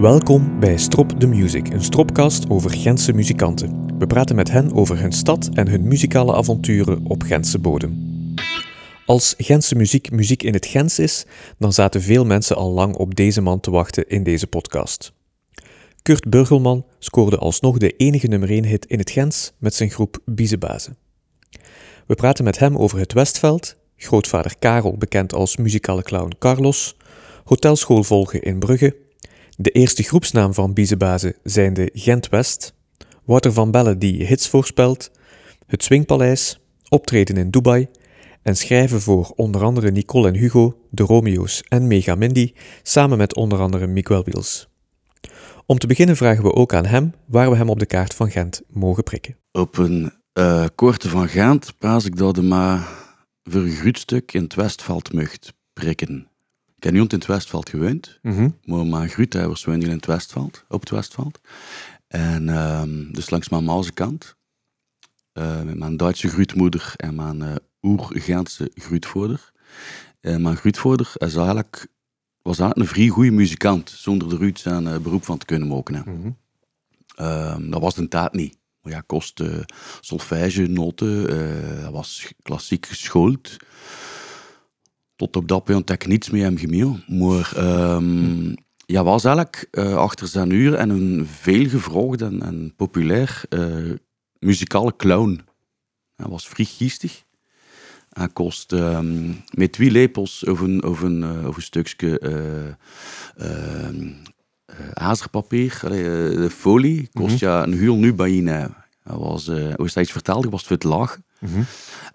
[0.00, 3.98] Welkom bij Strop the Music, een stropcast over Gentse muzikanten.
[3.98, 8.18] We praten met hen over hun stad en hun muzikale avonturen op Gentse bodem.
[9.06, 11.26] Als Gentse muziek muziek in het Gens is,
[11.58, 15.12] dan zaten veel mensen al lang op deze man te wachten in deze podcast.
[16.02, 20.18] Kurt Burgelman scoorde alsnog de enige nummer 1 hit in het Gens met zijn groep
[20.24, 20.96] Biezebazen.
[22.06, 26.96] We praten met hem over het Westveld, grootvader Karel, bekend als muzikale clown Carlos,
[27.44, 29.08] hotelschool volgen in Brugge,
[29.62, 32.74] de eerste groepsnaam van Biezebazen zijnde Gent West,
[33.24, 35.10] Wouter van Bellen die hits voorspelt,
[35.66, 37.88] het Swingpaleis, optreden in Dubai
[38.42, 43.34] en schrijven voor onder andere Nicole en Hugo, de Romeo's en Mega Mindy, samen met
[43.34, 44.68] onder andere Miguel Wiels.
[45.66, 48.30] Om te beginnen vragen we ook aan hem waar we hem op de kaart van
[48.30, 49.36] Gent mogen prikken.
[49.52, 52.88] Op een uh, korte van Gent praat ik dat de maar
[53.42, 53.66] voor
[54.26, 56.29] in het Westveld mocht prikken.
[56.80, 58.48] Ik heb niet in het Westveld gewoond, Mhm.
[58.64, 61.40] maar mijn groothuis woonden in het Westveld, op het Westveld.
[62.06, 64.36] En ehm, dus langs mijn Maalse kant,
[65.32, 69.52] eh, met mijn Duitse grootmoeder en mijn eh oer-Gentse grootvader.
[70.20, 71.86] En mijn grootvader is eigenlijk,
[72.42, 75.68] was eigenlijk een vrij goede muzikant, zonder er iets aan eh, beroep van te kunnen
[75.68, 76.04] maken.
[77.14, 78.58] Ehm, dat was de tijd niet.
[78.82, 79.42] Maar ja, kost
[80.00, 81.24] solfège, noten,
[81.80, 83.56] hij was klassiek geschoold.
[85.20, 87.02] Tot op dat punt heb ik niets met hem gemeen.
[87.06, 88.54] Maar ehm
[88.86, 93.90] ja, was eigenlijk eh, achter zijn uur en een veelgevraagd en, en populair eh,
[94.38, 95.40] muzikale clown.
[96.16, 97.24] Hij was vrij giestig.
[98.08, 102.66] Hij kost ehm, met twee lepels of een, of een, eh, of een stukje eh,
[103.36, 104.12] ehm,
[104.64, 108.42] eh, eh, de folie, kost ja een huur nu bij je.
[109.02, 111.24] Hij was, hoe is dat iets verteld, was het lachen.
[111.40, 111.62] Mhm.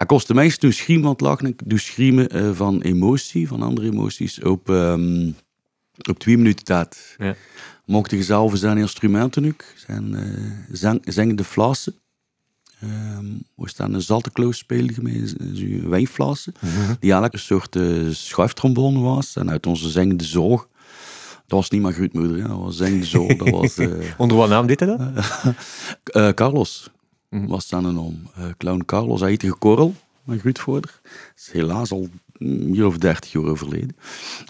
[0.05, 1.47] Kostte mensen toen schreeuwen aan het lachen.
[1.47, 5.31] Ik doe schreeuwen eh, van emotie, van andere emoties, op, ehm,
[6.09, 7.15] op twee minuten tijd.
[7.17, 7.35] Ja.
[7.85, 10.15] Mocht je zelf zijn instrumenten ook, zijn
[10.71, 11.95] zang, zangende flassen.
[12.79, 13.25] Ehm
[13.55, 15.35] we staan een zaltekloos spelen met
[15.87, 16.53] wijnflassen,
[16.99, 19.35] die eigenlijk een soort eh schuiftrombone was.
[19.35, 20.67] En uit onze zangende zorg,
[21.47, 22.47] dat was niet mijn grootmoeder, hè.
[22.47, 23.77] dat was zangende zorg, dat was...
[24.17, 26.33] Onder wat naam deed hij dat?
[26.35, 26.89] Carlos
[27.35, 27.47] Mhm.
[27.47, 28.19] was zijn naam.
[28.35, 31.01] Eh, clown Carlos, hij heette Korrel, mijn grootvader.
[31.35, 32.07] is helaas al
[32.39, 33.95] meer of dertig jaar overleden.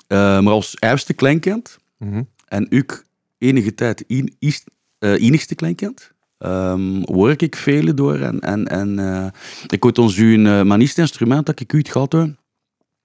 [0.07, 2.23] Eh, maar als eerste kleinkind, Mhm.
[2.47, 3.03] en ook
[3.37, 4.63] enige tijd in, is,
[4.99, 8.19] eh, enigste kleinkind, ehm werk ik vele door.
[8.19, 9.31] En, en, en
[9.67, 12.35] ik had ons een uh, eerste instrument dat ik uit gehad heb,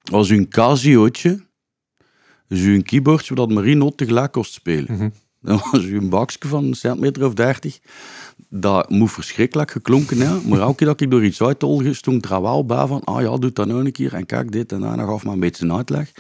[0.03, 1.41] was een Casiootje.
[2.49, 4.95] Dus een keyboardje dat Marie not tegelijk kost spelen.
[4.95, 5.09] Mhm.
[5.41, 7.79] Dat was een bakje van een centimeter of dertig.
[8.49, 10.49] Dat moet verschrikkelijk geklonken hebben.
[10.49, 13.37] Maar elke keer dat ik door iets uittolde, stond er wel bij van ah ja,
[13.37, 14.15] doe dat nou een keer.
[14.15, 16.13] En kijk dit en dan gaf me een beetje een uitleg.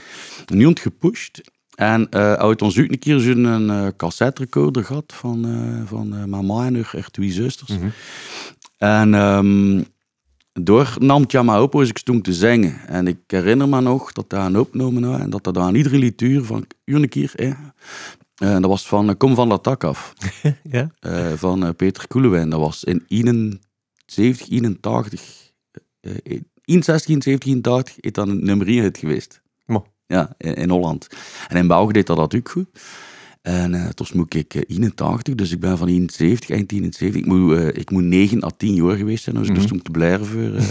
[0.47, 1.41] Niemand gepusht.
[1.75, 5.89] En eh uit ons uit een keer zo'n een eh, cassette recorder gehad van, eh,
[5.89, 7.71] van mama en haar haar twee zusters.
[7.71, 7.89] Mhm.
[8.79, 9.83] En ehm
[10.53, 12.89] door nam het ja maar op als ik stond te zingen.
[12.89, 15.99] En ik herinner me nog dat daar een opgenomen had en dat dat aan iedere
[15.99, 17.51] lituur van een keer, hè,
[18.41, 20.13] eh, dat was van eh, Kom van dat tak af,
[20.71, 20.91] Ja?
[21.01, 22.51] eh, van Peter Koelewijn.
[22.51, 25.53] Dat was in 71, 81,
[26.01, 29.43] eh, in 61, 70, 81 is dat een nummer 1 hit geweest.
[29.67, 29.87] Mo.
[30.07, 31.07] Ja, in, in Holland.
[31.49, 32.67] En in België deed dat dat ook goed.
[33.43, 37.21] En eh toen moet ik eh, 81, dus ik ben van 71, eind 71.
[37.21, 39.63] Ik moet, eh, ik moet 9 à 10 jaar geweest zijn, dus ik Mhm.
[39.63, 40.65] stond te blijven eh,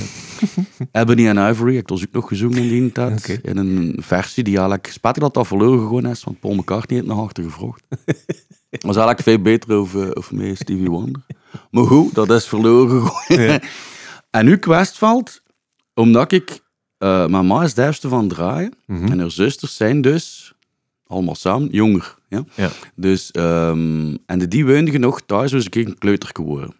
[1.01, 1.69] Ebony and Ivory.
[1.71, 3.39] Ik heb dus ook nog gezongen in die tijd.
[3.43, 7.09] In een versie die eigenlijk, spijtig dat dat verloren gewoon is, want Paul McCartney heeft
[7.11, 7.43] nog achter.
[7.43, 11.21] Dat was eigenlijk veel beter over, over mij, Stevie Wonder.
[11.71, 13.11] Maar goed, dat is verloren.
[13.27, 13.59] Ja.
[14.29, 15.41] En nu Westveld,
[15.93, 16.59] omdat ik...
[16.97, 18.73] eh mijn ma is de van draaien.
[18.85, 19.11] Mhm.
[19.11, 20.53] En haar zusters zijn dus,
[21.07, 22.17] allemaal samen, jonger.
[22.29, 22.43] Ja?
[22.55, 22.69] Ja.
[22.95, 26.75] Dus, ehm, en de die woonden nog thuis, was ik een kleuter geworden.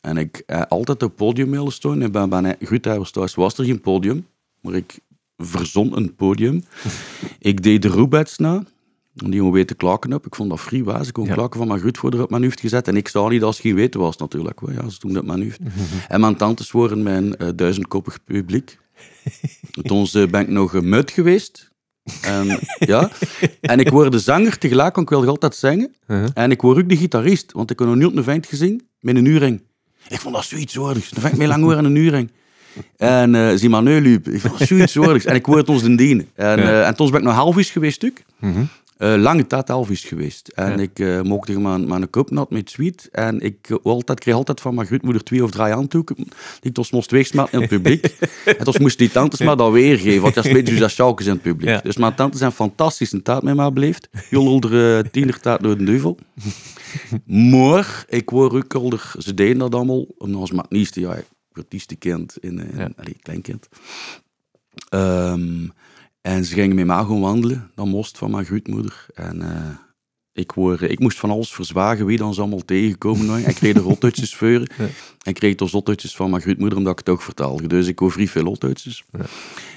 [0.00, 2.02] En ik heb altijd op podium willen staan.
[2.02, 4.26] En bij mijn groothuis thuis was er geen podium,
[4.60, 4.98] maar ik
[5.36, 6.64] verzon een podium.
[7.38, 8.54] ik deed de roebets na.
[9.16, 10.26] En die jongen weten klakken op.
[10.26, 11.06] Ik vond dat vrij was.
[11.06, 11.34] Ik kon Ja.
[11.34, 12.88] klakken van mijn grootvader op mijn hoofd gezet.
[12.88, 14.60] En ik zou niet als geen weten was natuurlijk.
[14.60, 14.72] wel.
[14.72, 15.58] Ja, ze doen dat mijn hoofd.
[16.08, 18.78] En mijn tantes waren mijn eh, duizendkoppig publiek.
[19.82, 21.70] Toen eh, ben ik nog een mut geweest.
[22.22, 23.10] En, ja.
[23.60, 25.94] en ik word de zanger tegelijk, want ik wilde altijd zingen.
[26.06, 26.26] Mhm.
[26.34, 29.16] En ik word ook de gitarist, want ik had nog nooit een vent gezien met
[29.16, 29.62] een uurring.
[30.08, 31.10] Ik vond dat zoiets waardigs.
[31.16, 32.30] Een vent met lang haar en een uurring.
[32.96, 34.20] En eh zie maar nu.
[34.24, 35.24] Ik vond dat zoiets waardigs.
[35.24, 36.28] En ik word ons den dienen.
[36.34, 36.62] En, Ja.
[36.80, 38.18] eh, en toen ben ik nog half eens geweest ook.
[38.38, 38.64] Mhm.
[38.98, 40.48] Uh, lange tijd Elvis geweest.
[40.48, 40.76] En Ja.
[40.78, 43.08] ik uh, mocht mijn, mijn kop nat met sweet.
[43.12, 46.14] En ik uh, altijd, kreeg altijd van mijn grootmoeder twee of drie handdoeken.
[46.16, 46.26] Die
[46.60, 48.04] ik dus moest wegsmelten in het publiek.
[48.58, 50.22] en dus moest die tantes me dat weergeven.
[50.22, 51.68] Want dat is beetje zoals sjaalkes in het publiek.
[51.68, 51.80] Ja.
[51.80, 54.08] Dus mijn tantes zijn fantastisch een taart met mij beleefd.
[54.10, 56.18] Heel older tiener taart door de duivel.
[57.52, 59.12] maar ik word ook older.
[59.18, 60.04] Ze deden dat allemaal.
[60.18, 61.16] Omdat als mijn nieste, ja,
[61.68, 62.36] tieste kind.
[62.40, 62.90] In, in, Ja.
[62.96, 63.68] allee, kleinkind.
[64.88, 65.66] Ehm,
[66.26, 69.06] en ze gingen met mij gewoon wandelen, dat most van mijn grootmoeder.
[69.14, 69.76] En eh,
[70.32, 73.48] ik, word, ik moest van alles verzwagen wie dan ze allemaal tegenkomen.
[73.48, 74.48] Ik kreeg de rotutjes voor.
[74.48, 74.64] Ja.
[74.78, 74.90] En
[75.22, 77.66] ik kreeg de zotutjes van mijn grootmoeder, omdat ik het ook vertaalde.
[77.66, 79.04] Dus ik hoor vrij veel rotutjes.
[79.12, 79.24] Ja.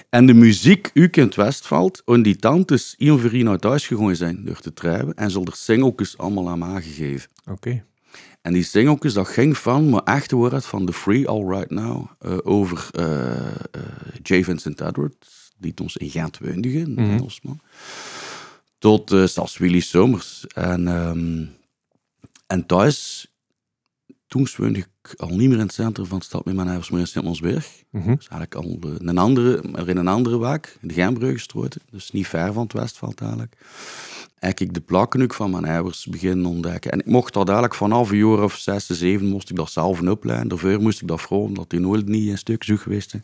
[0.10, 4.46] En de muziek, u kent Westveld, en die tantes hier voor naar thuis gegaan zijn
[4.46, 5.14] door te trijden.
[5.14, 7.30] En ze hadden er singeltjes allemaal aan mij gegeven.
[7.46, 7.84] Oké.
[8.42, 12.06] En die singeltjes, dat ging van mijn echte woord van The Free All Right Now
[12.20, 13.82] eh, over eh, eh,
[14.24, 14.44] J.
[14.44, 17.00] Vincent Edwards, die het ons in Gent Mhm.
[17.00, 17.60] Engelsman,
[18.78, 20.46] tot eh, zelfs Willy Somers.
[20.48, 21.46] En, ehm,
[22.48, 23.28] en thuis,
[24.28, 26.90] toen woonde ik al niet meer in het centrum van de stad met mijn ouders,
[26.90, 27.84] maar in Sint-Mansberg.
[27.92, 28.16] Mhm.
[28.16, 31.82] Dus eigenlijk al eh, een andere, maar in een andere wijk, in de Gembruggestroten.
[31.92, 33.56] Dus niet ver van het Westveld eigenlijk.
[34.40, 36.92] En ik de plakken ook van mijn ouders beginnen ontdekken.
[36.92, 40.02] En ik mocht dat eigenlijk vanaf een jaar of zes, zeven, moest ik dat zelf
[40.02, 40.48] opleiden.
[40.48, 43.14] Daarvoor moest ik dat vroeg, omdat die nooit niet een stuk zoek geweest.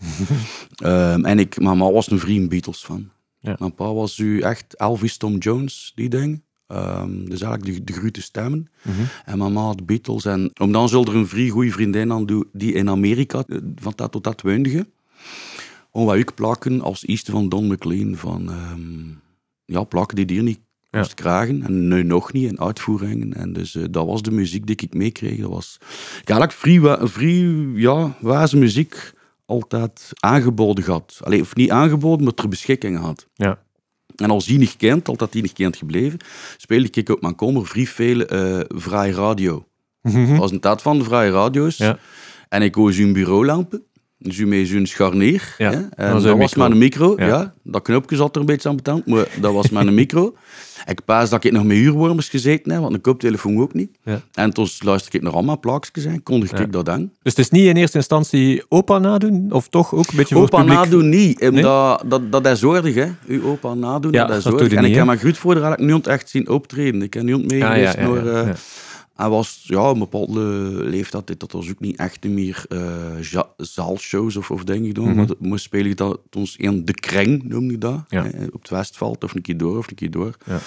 [0.75, 3.09] Ehm, en ik, mijn ma was een vriend Beatles van.
[3.39, 3.55] Ja.
[3.59, 6.43] Mijn pa was u echt Elvis Tom Jones, die ding.
[6.67, 8.67] Ehm, dus eigenlijk de, de grote stemmen.
[8.81, 9.01] Mhm.
[9.25, 10.25] En mijn ma had Beatles.
[10.25, 13.57] En om dan zult er een vrij goede vriendin aan doen, die in Amerika eh,
[13.75, 14.87] van dat tot dat woonde.
[15.91, 18.15] Om wat ik plakken als eerste van Don McLean.
[18.15, 19.09] Van, ehm,
[19.65, 20.59] ja, plakken die hier niet
[20.93, 20.99] Ja.
[20.99, 21.63] moest kragen.
[21.63, 23.33] En nu nog niet in uitvoeringen.
[23.33, 25.39] En dus eh, dat was de muziek die ik meekreeg.
[25.39, 25.77] Dat was
[26.21, 28.15] ik had eigenlijk wa- vrij ja,
[28.57, 29.11] muziek
[29.45, 31.19] altijd aangeboden gehad.
[31.23, 33.27] Allee, of niet aangeboden, maar ter beschikking had.
[33.33, 33.61] Ja.
[34.15, 36.19] En als die niet kent, altijd die niet kent gebleven,
[36.57, 39.65] speelde ik op mijn kommer vrij veel eh vrij radio.
[40.01, 40.27] Mhm.
[40.29, 41.77] Dat was een tijd van de vrije radio's.
[41.77, 41.99] Ja.
[42.49, 43.83] En ik koos een bureaulampen.
[44.23, 45.55] Zo'n scharnier.
[45.57, 45.81] Ja, hè.
[45.81, 47.13] dat En was dat was maar een micro.
[47.17, 47.25] Ja.
[47.27, 47.53] Ja.
[47.63, 50.35] Dat knopje zat er een beetje aan betand, maar dat was maar een micro.
[50.85, 53.89] Ik paas dat ik nog met uurwormers gezeten heb, want een koptelefoon ook niet.
[54.03, 54.21] Ja.
[54.33, 56.99] En toen luisterde ik naar allemaal plaatjes en kondig ik dat aan.
[57.21, 59.47] Dus het is niet in eerste instantie opa nadoen?
[59.51, 60.77] Of toch ook een beetje voor Opa publiek?
[60.77, 61.49] nadoen niet, Nee?
[61.49, 63.07] omdat dat, dat is zordig, hè.
[63.27, 66.29] Uw opa nadoen, dat is dat je En ik heb mijn grootvader eigenlijk niet echt
[66.29, 67.01] zien optreden.
[67.01, 67.35] Ik heb mee
[67.65, 68.57] Ah, geweest ja, ja, naar...
[69.13, 70.41] Hij was ja, een bepaalde
[70.83, 72.65] leeftijd, dat was ook niet echt meer
[73.31, 75.07] ja- zaalshows of, of dingen gedaan.
[75.07, 75.15] Mhm.
[75.15, 78.01] Maar moest spelen dat ons in de kring, noemde ik dat.
[78.07, 78.25] Ja.
[78.25, 80.35] eh, op het Westveld, of een keer door, of een keer door.
[80.45, 80.59] Ja.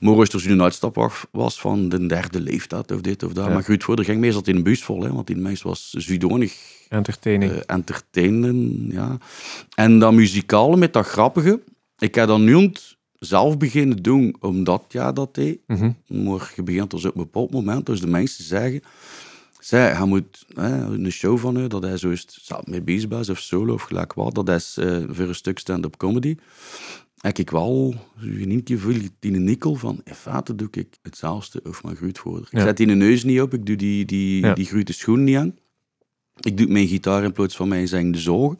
[0.00, 3.46] Maar als er zo'n uitstap was- was van de derde leeftijd, of dit of dat.
[3.46, 3.52] Ja.
[3.52, 6.54] Maar goed, voor ging meestal in een bus vol, hè, want die mens was zuidonig
[6.88, 7.52] Entertaining.
[7.52, 9.18] eh entertainen, ja.
[9.74, 11.60] En dat muzikale met dat grappige,
[11.98, 15.58] ik heb dat nu ont- zelf beginnen doen, omdat ja, dat deed.
[16.06, 18.80] Maar je begint dus op een bepaald moment, dus de mensen zeggen,
[19.58, 23.10] zij, hij moet hè, een show van u, dat hij zo is, zelf met bezig
[23.10, 26.36] is, of solo of gelijk wat, dat is eh, voor een stuk stand-up comedy.
[27.16, 31.82] Heb ik wel, een keer veel die nikkel van, in feite doe ik hetzelfde of
[31.84, 32.40] mijn grootvader.
[32.42, 32.62] Ik Ja.
[32.64, 34.54] zet die neus niet op, ik doe die, die, Ja.
[34.54, 35.54] die schoen niet aan.
[36.40, 38.58] Ik doe mijn gitaar in plaats van mijn zingende zorgen.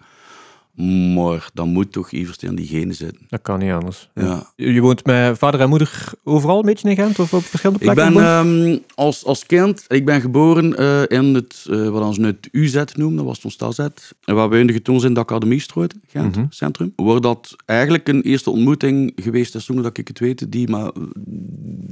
[1.15, 3.21] Maar dan moet toch eerst in die genen zitten.
[3.29, 4.09] Dat kan niet anders.
[4.15, 4.53] Ja.
[4.57, 7.93] Je woont met vader en moeder overal een beetje in Gent of op verschillende Ik
[7.93, 8.15] plekken?
[8.15, 8.69] ben gewoond?
[8.69, 12.49] ehm, als, als kind, ik ben geboren eh, in het, eh, wat ze nu het
[12.53, 13.79] UZ noemen, dat was toen Stal Z.
[14.25, 16.45] En waar woonden toen in de Academiestraat, Gent, Mhm.
[16.51, 16.93] centrum.
[16.97, 20.91] Waar dat eigenlijk een eerste ontmoeting geweest is, zonder dat ik het weet, die maar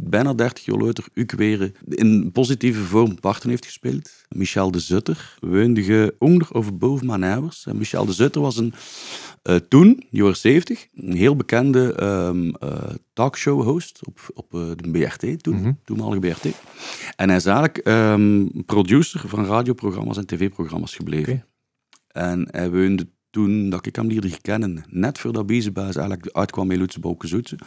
[0.05, 1.05] bijna 30 jaar later
[1.37, 4.11] weer in positieve vorm parten heeft gespeeld.
[4.29, 7.67] Michel de Zutter woonde je onder of boven mijn ouders.
[7.67, 8.73] En Michel de Zutter was een,
[9.43, 15.43] eh, toen, jaren 70, een heel bekende ehm eh, talkshow-host op, op eh, de BRT,
[15.43, 15.73] toen, Mhm.
[15.85, 16.55] toenmalige BRT.
[17.17, 21.45] En hij is eigenlijk ehm, producer van radioprogramma's en tv-programma's gebleven.
[22.09, 26.79] En hij woonde toen dat ik hem leerde kennen, net voordat Biezenbaas eigenlijk uitkwam met
[26.79, 27.59] Loetse Bokenzoetse,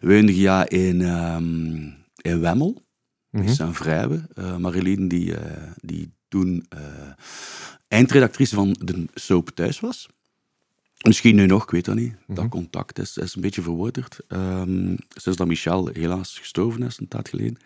[0.00, 1.74] woonde ja in, ehm,
[2.22, 2.82] in Wemmel.
[3.32, 3.44] Mhm.
[3.44, 4.28] Die zijn vrouwen.
[4.34, 6.80] Uh, Marilien, die, eh, die toen eh,
[7.88, 10.08] eindredactrice van de soap thuis was.
[11.02, 12.14] Misschien nu nog, ik weet dat niet.
[12.26, 12.34] Mhm.
[12.34, 14.18] Dat contact is, is een beetje verwaterd.
[14.28, 17.56] Ehm sinds dat Michel helaas gestorven is, een tijd geleden.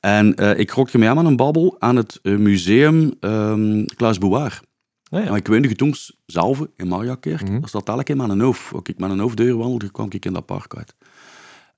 [0.00, 4.18] En eh, ik rokte mij aan aan een babbel aan het eh, museum ehm Klaas
[4.18, 4.60] Bouwaar.
[5.08, 5.24] Ah, ja.
[5.24, 5.94] Nou, ik woonde toen
[6.26, 7.42] zelf in Mariakerk.
[7.42, 7.60] Mhm.
[7.60, 8.72] Dat zat eigenlijk in mijn hoofd.
[8.72, 10.94] Ook ik met een hoofddeur wandelde, kwam ik in dat park uit.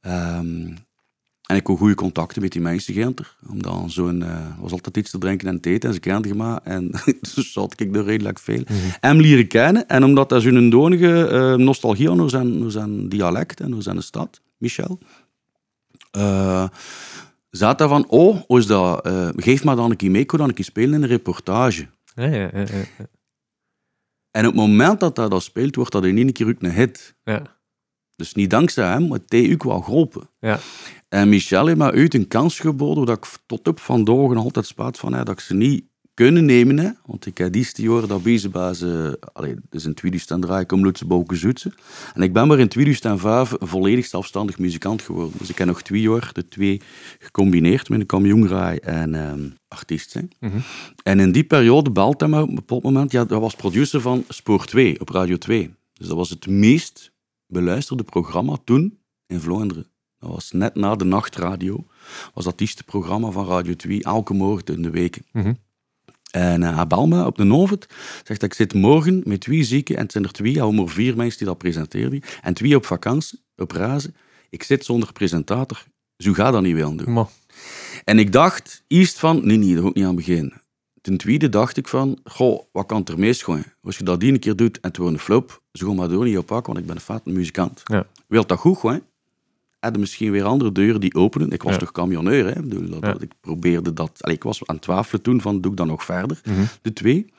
[0.00, 0.74] Ehm,
[1.46, 3.36] en ik had goede contacten met die mensen Genter.
[3.48, 5.88] Omdat zo'n, eh was altijd iets te drinken en te eten.
[5.88, 6.60] En ze kenden me.
[6.64, 6.90] En
[7.34, 8.62] dus zat ik er redelijk veel.
[9.00, 9.88] Hem leren kennen.
[9.88, 13.82] En omdat hij zo'n donige eh, nostalgie had naar zijn, naar zijn dialect en naar
[13.82, 14.98] zijn stad, Michel.
[16.16, 16.68] Uh,
[17.50, 19.08] zat daar van, oh, is dat?
[19.36, 21.86] Geef maar dan een keer mee, dan een keer spelen in een reportage.
[22.14, 22.66] Ja, ja, ja.
[24.30, 26.72] En op het moment dat dat, dat speelt, wordt dat in één keer ook een
[26.72, 27.14] hit.
[27.24, 27.42] Ja.
[28.16, 30.28] Dus niet dankzij hem, maar het heeft ook wel geholpen.
[30.40, 30.58] Ja.
[31.08, 34.66] En Michel heeft me uit een kans geboden, dat ik tot op vandaag nog altijd
[34.66, 36.78] spaat van, hè, dat ik ze niet kunnen nemen.
[36.78, 36.90] Hè?
[37.06, 38.82] Want ik heb die jaren dat bezig was.
[38.82, 41.72] Uh, allee, dus in 2003 kom Lutse Boken Zoetse.
[42.14, 45.32] En ik ben maar in 2005 een volledig zelfstandig muzikant geworden.
[45.38, 46.80] Dus ik heb nog twee jaar de twee
[47.18, 50.30] gecombineerd met een kamjongraai en um, artiest zijn.
[50.40, 50.58] Mhm.
[51.02, 53.12] En in die periode belt hij me op een bepaald moment.
[53.12, 55.74] Ja, dat was producer van Spoor 2 op Radio 2.
[55.92, 57.12] Dus dat was het meest
[57.54, 59.86] beluisterde programma toen in Vlaanderen.
[60.18, 61.86] Dat was net na de nachtradio.
[62.34, 65.26] was dat eerste programma van Radio 2, elke morgen in de weken.
[65.32, 65.54] Mhm.
[66.30, 67.86] En uh, hij belt me op de Novet.
[68.24, 69.96] Zegt dat ik zit morgen met twee zieken.
[69.96, 72.22] En het zijn er twee, al maar vier mensen die dat presenteerden.
[72.42, 74.14] En twee op vakantie, op razen.
[74.50, 75.84] Ik zit zonder presentator.
[76.16, 77.12] Zo ga dat niet willen doen.
[77.12, 77.26] Maar,
[78.04, 80.62] En ik dacht eerst van, nee, nee, daar ook niet aan beginnen.
[81.00, 83.72] Ten tweede dacht ik van, goh, wat kan er meest gooien?
[83.82, 86.24] Als je dat die een keer doet en het wordt een flop, zo maar door
[86.24, 87.82] niet oppakken, want ik ben een fat muzikant.
[87.84, 88.06] Ja.
[88.26, 89.02] Wilt dat goed gooien?
[89.80, 91.50] Hadden misschien weer andere deuren die openen.
[91.50, 91.78] Ik was Ja.
[91.78, 92.50] toch camionneur, hè?
[92.58, 94.10] Ik, bedoel, dat, ik probeerde dat...
[94.20, 96.40] Allee, ik was aan het twijfelen toen van, doe ik dat nog verder?
[96.44, 96.64] Mhm.
[96.82, 97.32] De twee.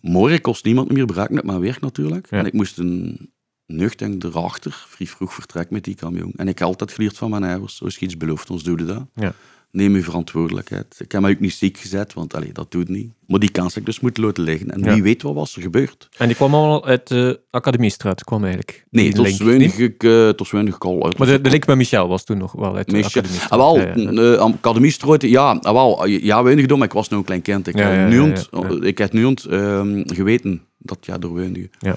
[0.00, 2.26] Morgen kost niemand meer braken met mijn werk natuurlijk.
[2.30, 3.30] En ik moest een
[3.66, 6.32] nuchter erachter, vrij vroeg vertrek met die camion.
[6.36, 8.84] En ik heb altijd geleerd van mijn ouders, als je iets belooft, ons doe je
[8.84, 9.06] dat.
[9.14, 9.32] Ja.
[9.74, 10.96] Neem je verantwoordelijkheid.
[10.98, 13.12] Ik heb mij ook niet ziek gezet, want allee, dat doet niet.
[13.26, 14.70] Maar die kans heb ik dus moeten laten liggen.
[14.70, 14.92] En Ja.
[14.92, 16.08] wie weet wat was er gebeurd.
[16.16, 18.84] En die kwam allemaal uit de Academiestraat, kwam eigenlijk.
[18.90, 21.18] Nee, Die het was weinig, ik, eh, het was weinig al uit.
[21.18, 23.50] Maar de, de link met Michel was toen nog wel uit de Michel- Academiestraat.
[23.50, 24.34] Ah, wel, Ja, ja.
[24.34, 27.42] eh, Academie Strooit, ja, ah, wel, ja, weinig dom, maar ik was nog een klein
[27.42, 27.66] kind.
[27.66, 28.82] Ik heb nu ont- ja, ja.
[28.82, 31.66] ik heb nu ont, ehm, geweten dat ja, door weinig.
[31.78, 31.96] Ja.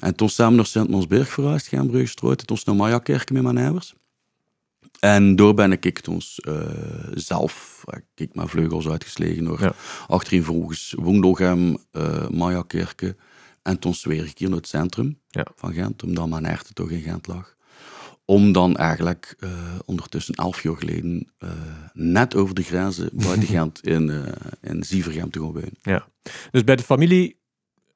[0.00, 3.94] En toen samen naar Sint-Monsberg verhuisd, Gembrugge Strooit, toen naar Mayakerk met mijn ouders.
[5.00, 6.54] En door ben ik toen eh,
[7.14, 9.60] zelf, eh, ik mijn vleugels uitgeslagen hoor.
[9.62, 9.72] Ja.
[10.06, 13.16] Achterin volgens Woendogem, uh, Mayakerke.
[13.62, 15.46] En toen zweer ik hier naar het centrum Ja.
[15.54, 17.54] van Gent, omdat mijn herten toch in Gent lag.
[18.24, 19.50] Om dan eigenlijk eh,
[19.84, 21.50] ondertussen elf jaar geleden eh,
[21.92, 26.04] net over de grenzen buiten Gent in, eh in Zievergem te gaan wonen.
[26.50, 27.39] Dus bij de familie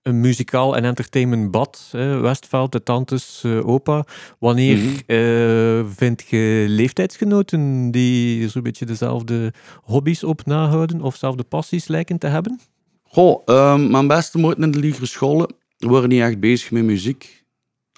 [0.04, 4.04] een muzikaal en entertainment bad, hè, Westveld, de tantes, eh, opa.
[4.38, 4.88] Wanneer Mhm.
[5.06, 12.18] eh, vind je leeftijdsgenoten die zo'n beetje dezelfde hobby's op nahouden of dezelfde passies lijken
[12.18, 12.60] te hebben?
[13.02, 17.43] Goh, ehm, mijn beste maten in de lagere scholen waren niet echt bezig met muziek.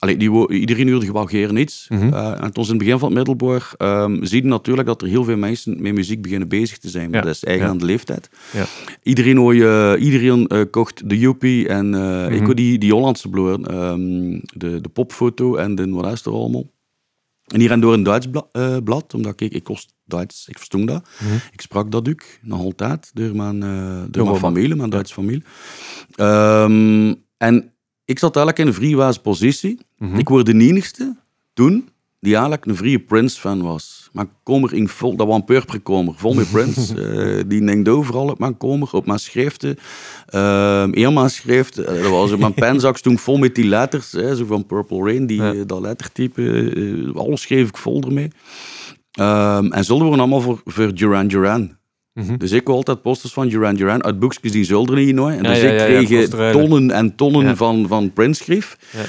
[0.06, 1.86] Allee, die, iedereen huurde gewoon geen iets.
[1.90, 5.08] Eh, en toen in het begin van het middelbaar ehm zie je natuurlijk dat er
[5.08, 7.10] heel veel mensen met muziek beginnen bezig te zijn.
[7.10, 7.70] Maar Ja, dat is eigen ja.
[7.70, 8.28] aan de leeftijd.
[8.52, 8.64] Ja.
[9.02, 12.44] Iedereen, hoor je- iedereen eh, kocht de Joepie en eh, ik Mhm.
[12.44, 14.00] hoor die, die Hollandse bloer, ehm,
[14.42, 16.64] de, de popfoto en de wat is er allemaal.
[17.46, 20.56] En hier en door een Duits bla- eh, blad, omdat ik, ik kost Duits, ik
[20.56, 21.08] verstond dat.
[21.20, 21.34] Mhm.
[21.52, 23.60] Ik sprak dat ook, nog altijd, door mijn,
[24.10, 25.42] door mijn familie, mijn Duitse familie.
[26.14, 27.72] Ehm, en
[28.06, 29.78] ik zat eigenlijk in een vrije positie.
[29.98, 30.18] Mhm.
[30.18, 31.16] Ik word de enigste
[31.52, 31.88] toen
[32.20, 34.08] die eigenlijk een vrije Prince-fan was.
[34.12, 36.94] Mijn komer ging vol, dat was een purperkomer, vol met Prince.
[37.36, 39.76] Eh, die neemt overal op mijn komer, op mijn schriften.
[40.26, 44.12] Ehm een mijn schrift, eh, dat was op mijn penzak toen vol met die letters,
[44.12, 45.52] hè, zo van Purple Rain, die, Ja.
[45.54, 47.12] eh, dat lettertype.
[47.16, 48.30] alles schreef ik vol ermee.
[49.10, 51.76] Ehm, en zullen we allemaal voor, voor Duran Duran.
[52.16, 52.36] Mhm.
[52.36, 55.36] Dus ik wil altijd posters van Duran Duran uit boekjes die zullen niet nooit.
[55.36, 58.76] En Ja, dus ja, ik ja, kreeg tonnen en tonnen van, van Prince schrift.
[58.92, 59.04] Ja.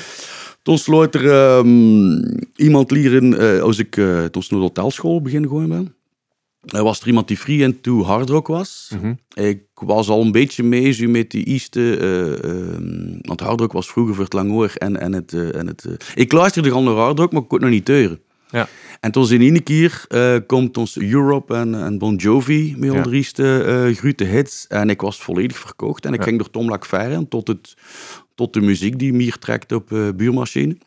[0.62, 2.22] Toen sloot er ehm,
[2.56, 5.96] iemand leren, eh, als ik eh toen naar de hotelschool begin gooien ben.
[6.66, 8.92] Er was er iemand die free and to hard rock was.
[9.02, 9.14] Mhm.
[9.34, 13.88] Ik was al een beetje mee met die eerste, eh, ehm, want hard rock was
[13.88, 15.34] vroeger voor het langoor en, en het...
[15.34, 18.20] en het ik luisterde al naar hard rock, maar ik kon het nog niet teuren.
[18.51, 18.68] Ja.
[19.00, 23.06] En toen in één keer eh, komt ons Europe en, en Bon Jovi met Ja.
[23.12, 24.68] eerste eh grote hits.
[24.68, 26.06] En ik was volledig verkocht.
[26.06, 26.25] En ik Ja.
[26.25, 27.74] ging door Tom Lacfaire tot, het,
[28.36, 30.77] tot de muziek die meer trekt op eh, buurmachine.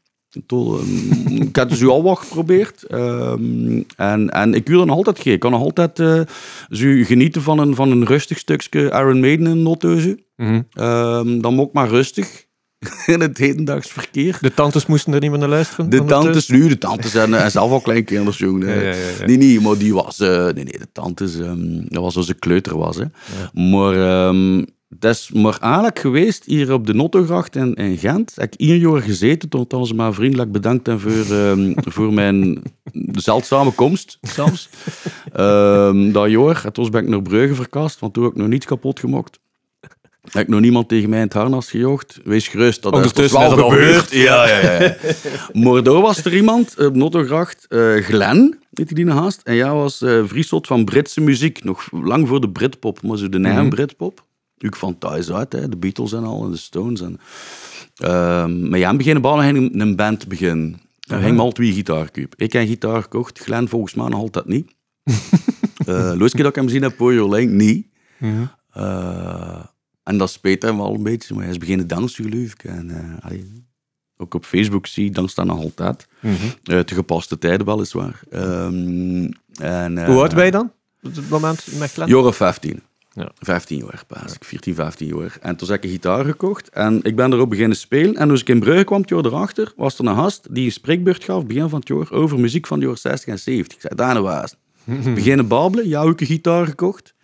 [0.47, 2.83] Tot, ehm, ik heb dus al wat geprobeerd.
[2.83, 5.33] Ehm, en, en ik wil nog altijd geen.
[5.33, 5.97] Ik kan nog altijd
[6.71, 10.19] zo genieten van een, van een rustig stukje Iron Maiden in notteuze.
[10.37, 10.62] Mhm.
[10.73, 12.49] Ehm, dan ook maar rustig
[13.07, 14.39] in het hedendaags verkeer.
[14.41, 15.91] De tantes moesten er niet meer naar luisteren?
[15.91, 18.69] De tantes nu, de tantes en, en zelf al kleinkinders, jongen.
[18.69, 19.27] Ja, ja.
[19.27, 20.21] Nee, nee, maar die was...
[20.21, 21.39] eh, nee, nee, de tantes...
[21.39, 23.05] ehm, dat was als een kleuter was, hè.
[23.53, 24.27] Maar...
[24.29, 24.65] ehm
[24.99, 28.33] dat is maar eigenlijk geweest hier op de Nottogracht in, in Gent.
[28.37, 32.63] Heb ik één jaar gezeten, tot ze maar vriendelijk bedankt en voor, ehm, voor mijn
[33.13, 34.69] zeldzame komst, zelfs.
[36.13, 38.67] Dat jaar, en toen ben ik naar Brugge verkast, want toen heb ik nog niets
[38.67, 39.39] kapot gemaakt.
[40.23, 42.21] Heb ik nog niemand tegen mij in het harnas gejocht?
[42.25, 44.11] Wees gerust, dat is, dat is wel gebeurd.
[44.11, 44.83] Ja, ja,
[45.53, 45.81] ja.
[45.83, 49.41] daar was er iemand op Nottogracht, eh Glenn, heette die haast.
[49.45, 51.65] En ja, was eh vriesot van Britse muziek.
[51.65, 54.25] Nog lang voor de Britpop, maar zo de eigen Britpop.
[54.67, 55.69] Ook van thuis uit, hè.
[55.69, 57.00] de Beatles en al, en de Stones.
[57.00, 57.21] En,
[58.00, 60.81] Ehm, maar ja, aan het begin bal een, een band te beginnen.
[61.00, 62.35] Er ging me al twee gitaar koop.
[62.37, 64.75] Ik heb een gitaar gekocht, Glenn volgens mij nog altijd niet.
[65.87, 67.87] uh, dat ik hem gezien heb, Pojo Link, niet.
[68.71, 69.65] Eh,
[70.11, 72.64] en dat speet hem wel een beetje, maar hij is beginnen dansen, geloof ik.
[72.64, 73.64] En, eh, allee,
[74.17, 76.09] ook op Facebook zie je danst dat nog altijd.
[76.62, 78.21] Eh, te gepaste tijden weliswaar.
[78.31, 80.73] Ehm en, eh, Hoe oud ben je dan?
[81.02, 82.11] Op het moment met Glenn?
[82.11, 82.83] Jaren 15.
[83.12, 83.31] Ja.
[83.38, 84.45] 15 jaar, pas ik.
[84.45, 85.38] 14, 15 jaar.
[85.40, 88.14] En toen heb ik een gitaar gekocht en ik ben erop beginnen spelen.
[88.14, 90.73] En toen ik in Brugge kwam, het jaar erachter, was er een gast die een
[90.73, 93.75] spreekbeurt gaf, begin van het jaar, over muziek van de jaren 60 en 70.
[93.76, 94.55] Ik zei, daar was
[95.14, 97.14] Beginnen babbelen, ja, een gitaar gekocht.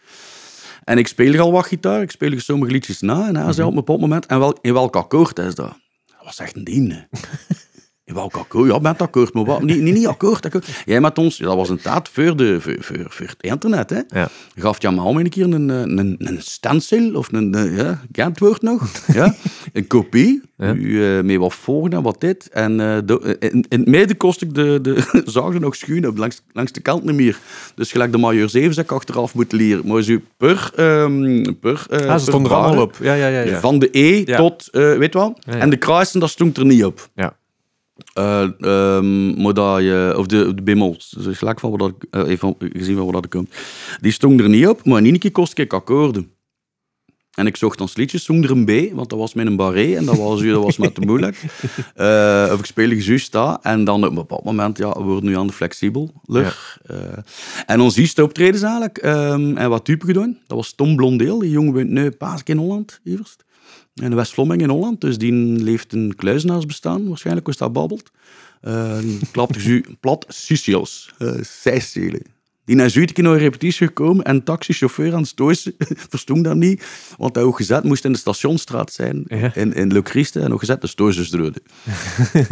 [0.87, 3.29] En ik speel al wat gitaar, ik speel sommige liedjes na.
[3.29, 5.79] En hij zei op een bepaald moment, en wel, in welk akkoord is dat?
[6.07, 6.95] Dat was echt een dien.
[8.07, 8.71] In welk akkoord?
[8.71, 9.63] Ja, met akkoord, maar wat?
[9.63, 10.83] Niet, niet, niet akkoord, akkoord.
[10.85, 14.01] Jij met ons, dat was een tijd voor, de, voor, voor, voor het internet, hè.
[14.09, 14.29] Ja.
[14.55, 18.39] Gaf je allemaal een keer een, een, een, een stencil, of een, een ja, kent
[18.39, 18.89] woord nog?
[19.13, 19.35] ja,
[19.73, 20.73] een kopie, Ja.
[20.75, 22.49] u, eh, met wat volgende en wat dit.
[22.49, 26.17] En eh, de- in, in het midden kost ik de, de zagen nog schuin op,
[26.17, 27.39] langs, langs de kant niet meer.
[27.75, 29.87] Dus gelijk de majeur 7 zou ik achteraf moeten leren.
[29.87, 30.71] Maar zo per...
[30.77, 32.97] ehm per eh, Ah, ze stonden er allemaal op.
[33.03, 33.41] Ja, ja, ja.
[33.41, 33.61] ja.
[33.61, 35.39] Van de E tot, eh, weet je wel?
[35.47, 37.09] En de kruisen, dat stond er niet op.
[37.15, 37.37] Ja.
[39.43, 42.97] Maar dat je, of de, de bemol, dus gelijk van wat ik- eh, even gezien
[42.97, 43.55] van wat dat komt.
[44.01, 46.31] Die stond er niet op, maar in één keer kost ik akkoorden.
[47.35, 49.95] En ik zocht ons liedjes, zong er een B, want dat was met een barré
[49.97, 51.43] en dat was, dat was met te moeilijk.
[51.95, 53.59] Eh, of ik speelde gejuist dat.
[53.63, 56.13] En dan op een bepaald moment, ja, we worden nu aan de flexibel.
[56.85, 56.97] Eh,
[57.67, 60.39] en ons eerste optredens eigenlijk, ehm, en wat type gedaan.
[60.47, 63.45] Dat was Tom Blondeel, die jongen woont nu Paas in Holland, eerst.
[64.03, 68.11] In West-Vlomming in Holland, dus die leeft een kluizenaarsbestaan, waarschijnlijk als dat babbelt.
[68.61, 72.36] Eh die klapt zu plat Sicils, uh, Sicilië.
[72.67, 75.29] Die naar Zuid naar een repetitie gekomen en taxichauffeur aan het
[76.09, 76.85] verstond dat niet,
[77.17, 79.55] want hij ook gezet moest in de stationstraat zijn, Ja.
[79.55, 81.63] in, in Le Christe, en ook gezet de stoeisers doden.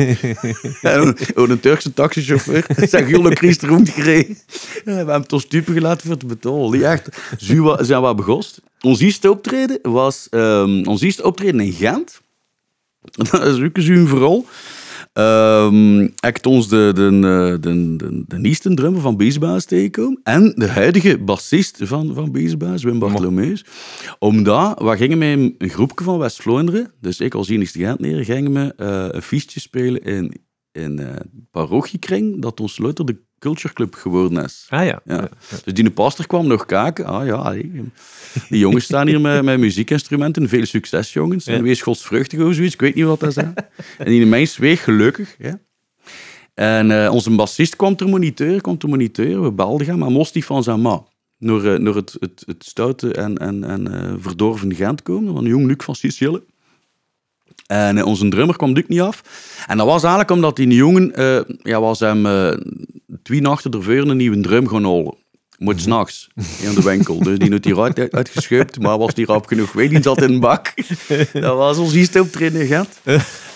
[0.82, 4.38] en ook een Turkse taxichauffeur, zijn heel Le Christe rondgereden.
[4.84, 6.70] We hebben hem tot stupen gelaten voor het betalen.
[6.70, 7.08] Die echt,
[7.80, 8.60] zijn wat begost.
[8.80, 12.20] Ons eerste optreden was, ehm, ons eerste optreden in Gent.
[13.00, 14.46] Dat is ook een vooral.
[15.14, 20.20] Ehm echt ons de, de, de, de, de, de nieuwste drummer van Beesbaas tegenkomen.
[20.22, 23.64] En de huidige bassist van, van Beesbaas, Wim Bartholomeus.
[24.18, 28.52] Omdat, we gingen met een, groepje van West-Vlaanderen, dus ik als enigste Gent neer, gingen
[28.52, 30.43] we eh, een fiestje spelen in,
[30.74, 31.16] in eh
[31.50, 34.66] parochiekring, dat ons later de Culture Club geworden is.
[34.68, 35.00] Ah ja.
[35.04, 35.28] Ja.
[35.64, 37.04] Dus die pastor kwam nog kijken.
[37.04, 37.70] Ah ja, hey,
[38.48, 40.48] die jongens staan hier met, met muziekinstrumenten.
[40.48, 41.46] Veel succes, jongens.
[41.46, 42.74] En wees godsvruchtig of zoiets.
[42.74, 43.36] Ik weet niet wat dat is.
[43.36, 43.42] hè.
[43.98, 45.34] en die mens weeg gelukkig.
[45.38, 45.58] Ja.
[46.54, 49.42] En eh, onze bassist kwam ter moniteur, kwam ter moniteur.
[49.42, 51.02] We belden hem, maar moest niet van zijn ma.
[51.38, 55.34] Naar, eh, naar het, het, het stoute en, en, en verdorven Gent komen.
[55.34, 56.42] Van een jong Luc van Sicile.
[57.66, 59.22] En eh, onze drummer kwam ook niet af.
[59.66, 62.50] En dat was eigenlijk omdat die jongen, eh, ja, was hem eh,
[63.22, 65.14] twee nachten ervoor een nieuwe drum gaan halen.
[65.58, 66.28] Maar s'nachts
[66.62, 67.18] in de winkel.
[67.18, 69.72] Dus die had eruit uitgescheupt, maar was die rap genoeg.
[69.72, 70.72] Weet niet, zat in een bak.
[71.32, 72.88] Dat was ons eerste optreden in Gent.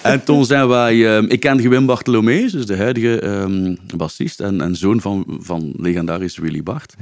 [0.02, 1.18] En toen zijn wij...
[1.18, 5.72] eh, ik kende Wim Bartholomeus, dus de huidige ehm, bassist en, en zoon van, van
[5.76, 6.94] legendarisch Willy Bart.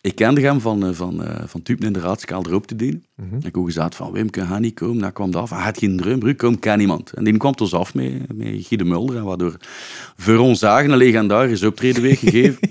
[0.00, 3.04] Ik kende hem van, eh, van, eh, van Tupen in de raadskaal erop te dienen.
[3.16, 4.98] Ik heb ook gezegd van, Wim, kan hij niet komen?
[4.98, 5.50] Dan kwam dat af.
[5.50, 7.12] Hij had geen drummer, kom, kan niemand.
[7.12, 9.16] En die kwam dus af met, met Guy de Mulder.
[9.16, 9.56] En waardoor
[10.16, 12.58] voor ons zagen een legendarisch optreden weer gegeven.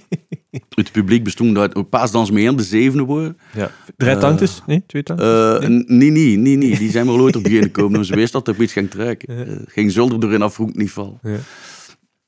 [0.69, 3.37] Het publiek bestond uit een paasdans mee aan de zevende woorden.
[3.53, 3.71] ja.
[3.97, 4.61] Drie tantes?
[4.65, 5.67] Nee, twee tantes?
[5.87, 6.77] Nee, nee, nee, nee.
[6.77, 7.99] Die zijn maar later beginnen komen.
[7.99, 9.65] Dus ze wist dat er iets ging trekken.
[9.67, 11.19] Ging zolder door in afroep niet val.
[11.21, 11.37] Ja.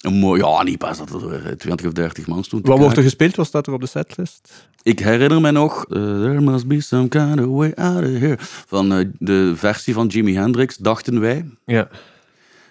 [0.07, 2.67] Mooi, ja, niet pas dat er eh, 20 of 30 man stond.
[2.67, 3.35] Wat wordt er gespeeld?
[3.35, 4.67] Wat staat er op de setlist?
[4.83, 8.35] Ik herinner me nog, eh, There must be some kind of way out of here.
[8.39, 11.45] Van eh, de versie van Jimi Hendrix, dachten wij.
[11.65, 11.87] Ja.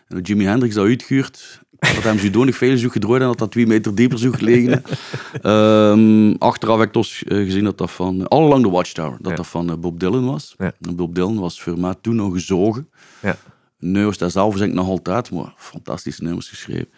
[0.08, 1.60] En dat Jimi Hendrix dat uitgehuurd.
[1.78, 4.82] Dat hem zodanig veel zoek gedroogd en dat dat twee meter dieper zou gelegen.
[5.42, 9.30] Ehm, achteraf heb ik dus eh, gezien dat dat van All Along the Watchtower, dat
[9.30, 9.36] Ja.
[9.36, 10.54] dat van eh, Bob Dylan was.
[10.58, 10.72] Ja.
[10.80, 12.88] En Bob Dylan was voor mij toen nog gezogen.
[13.22, 13.36] Ja.
[13.78, 16.88] Nu was dat zelf zeg ik nog altijd, maar fantastische nummers geschreven.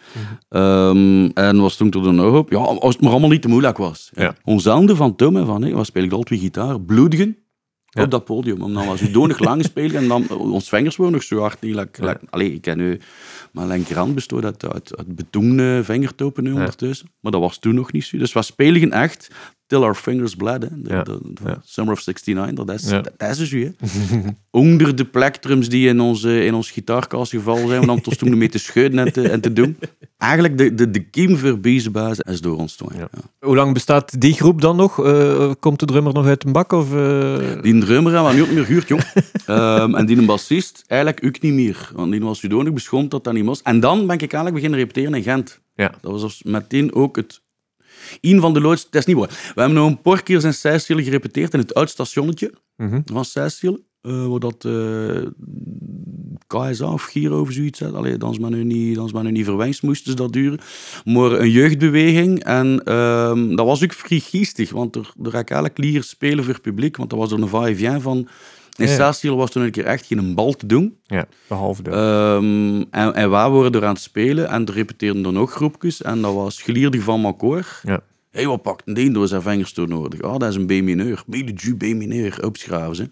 [0.49, 2.51] Ehm, en was toen er nog op?
[2.51, 4.11] Ja, als het maar allemaal niet te moeilijk was.
[4.13, 4.35] Ja.
[4.95, 6.81] Van Tom en van, hey, wat speel ik altijd gitaar?
[6.81, 7.37] Bloedigen.
[7.85, 8.03] Ja.
[8.03, 8.61] Op dat podium.
[8.61, 11.75] Om dan was zodanig lang spelen en dan, ons vingers worden nog zo hard niet.
[11.75, 12.99] Like, like- allee, ik ken nu,
[13.51, 17.09] mijn linkerhand bestaat uit, uit, uit vingertopen nu ondertussen.
[17.19, 18.17] Maar dat was toen nog niet zo.
[18.17, 19.31] Dus we spelen echt
[19.71, 20.61] Till Our Fingers Bled.
[20.63, 20.67] Hè.
[20.81, 21.61] De, Ja, de- de ja.
[21.65, 23.01] Summer of 69, dat is, Ja.
[23.17, 23.71] dat, is dus.
[24.51, 28.49] Onder de plektrums die in, onze, in ons gitaarkast gevallen zijn, om ons toen mee
[28.49, 29.77] te scheuden en te, en te doen.
[30.17, 32.89] Eigenlijk de, de, de kiem voor is door ons toen.
[32.93, 32.99] Ja.
[33.11, 33.47] Ja.
[33.47, 35.05] Hoe lang bestaat die groep dan nog?
[35.05, 36.71] Eh, komt de drummer nog uit een bak?
[36.71, 37.61] Of, eh?
[37.61, 39.03] Die drummer hebben we nu ook niet meer gehuurd, jong.
[39.45, 41.91] Ehm, en die een bassist eigenlijk ook niet meer.
[41.95, 43.61] Want die was zodanig beschroomd dat dat niet was.
[43.61, 45.59] En dan ben ik eigenlijk beginnen repeteren in Gent.
[45.75, 45.91] Ja.
[46.01, 47.41] Dat was meteen ook het...
[48.21, 48.83] Een van de loods...
[48.83, 49.27] Het is niet waar.
[49.55, 50.53] We hebben nog een paar keer zijn
[51.03, 53.01] gerepeteerd in het oud stationnetje Mhm.
[53.05, 53.81] van Seysselen.
[54.01, 55.25] eh waar dat eh,
[56.47, 57.93] KSA of Giro of zoiets had.
[57.93, 59.45] Allee, dan is men nu niet, dan is men nu niet
[59.81, 60.59] moesten ze dat duren.
[61.05, 62.43] Maar een jeugdbeweging.
[62.43, 66.53] En ehm, dat was ook frigiestig, want er, er ga ik eigenlijk leren spelen voor
[66.53, 66.97] het publiek.
[66.97, 68.27] Want dat was er een va-et-vient van...
[68.77, 70.97] In was toen een keer echt geen bal te doen.
[71.05, 71.89] Ja, behalve de...
[71.89, 76.01] Ehm, en, en wij waren er aan het spelen en er repeteerden er nog groepjes.
[76.01, 77.79] En dat was Gelierde van Macor.
[77.83, 77.99] Ja.
[78.31, 80.21] Hé, hey, wat pakt een die door zijn vingers toe nodig?
[80.21, 81.23] Ah, dat is een B-mineur.
[81.77, 83.07] B-mineur, opschraven ze.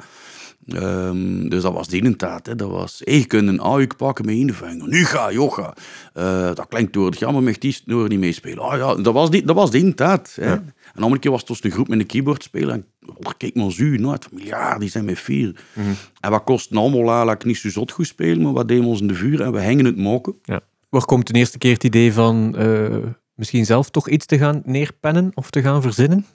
[0.67, 2.45] Ehm, dus dat was die taat.
[2.45, 2.55] Hè.
[2.55, 4.87] Dat was, je kunt een A-juk pakken met één vinger.
[4.87, 5.73] Nu ga, jocha.
[6.13, 8.63] Eh dat klinkt door het jammer, mag die snor niet meespelen.
[8.63, 10.33] Ah ja, dat was die, dat was die taat.
[10.35, 10.45] Hè.
[10.45, 10.63] Ja.
[10.93, 12.73] En andere keer was het dus een groep met een keyboard spelen.
[12.73, 15.55] En oh, kijk maar zo, nou, het miljard, die zijn met vier.
[15.73, 15.87] Mhm.
[16.19, 19.01] En wat kost allemaal eigenlijk niet zo zot goed spelen, maar wat deden we ons
[19.01, 20.35] in de vuur en we hingen het moken.
[20.43, 20.61] Ja.
[20.89, 22.97] Waar komt de eerste keer het idee van eh,
[23.35, 26.25] misschien zelf toch iets te gaan neerpennen of te gaan verzinnen?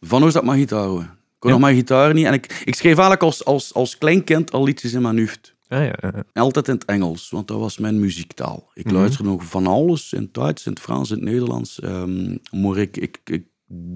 [0.00, 0.86] Van hoe is dat mijn gitaar?
[0.86, 1.14] hoor.
[1.36, 2.26] Ik kon nog mijn gitaar niet.
[2.26, 5.54] En ik, ik schreef eigenlijk als, als, als klein kind al liedjes in mijn hoofd.
[5.68, 6.24] Ah, ja, ja.
[6.32, 8.70] Altijd in het Engels, want dat was mijn muziektaal.
[8.74, 8.94] Ik Mhm.
[8.94, 11.80] luisterde nog van alles, in het Duits, in het Frans, in het Nederlands.
[11.80, 13.44] ehm, maar ik, ik, ik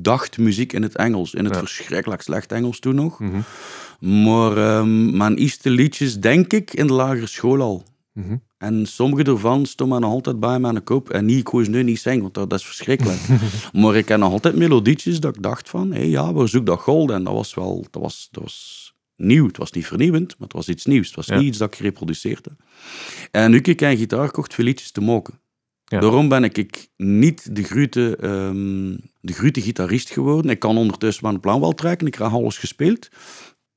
[0.02, 1.34] dacht muziek in het Engels.
[1.34, 1.58] In het Ja.
[1.60, 3.18] verschrikkelijk slecht Engels toen nog.
[3.20, 3.40] Mhm.
[4.22, 7.82] Maar ehm, mijn eerste liedjes, denk ik, in de lagere school al.
[8.12, 8.36] Mhm.
[8.60, 11.10] En sommige ervan stonden nog altijd bij mijn kop.
[11.10, 13.20] En niet, ik ze nu niet zingen, want dat, dat is verschrikkelijk.
[13.72, 16.80] maar ik heb nog altijd melodietjes dat ik dacht van, hé ja, waar zoek dat
[16.80, 17.10] gold?
[17.10, 19.46] En dat was wel, dat was, dat was nieuw.
[19.46, 21.06] Het was niet vernieuwend, maar het was iets nieuws.
[21.06, 21.36] Het was Ja.
[21.36, 22.54] niet iets dat ik gereproduceerd heb.
[23.30, 25.40] En nu ik een gitaar voor liedjes te moken.
[25.84, 26.00] Ja.
[26.00, 30.50] Daarom ben ik, ik niet de grote, ehm, de grote gitarist geworden.
[30.50, 32.06] Ik kan ondertussen mijn plan wel trekken.
[32.06, 33.08] Ik krijg alles gespeeld.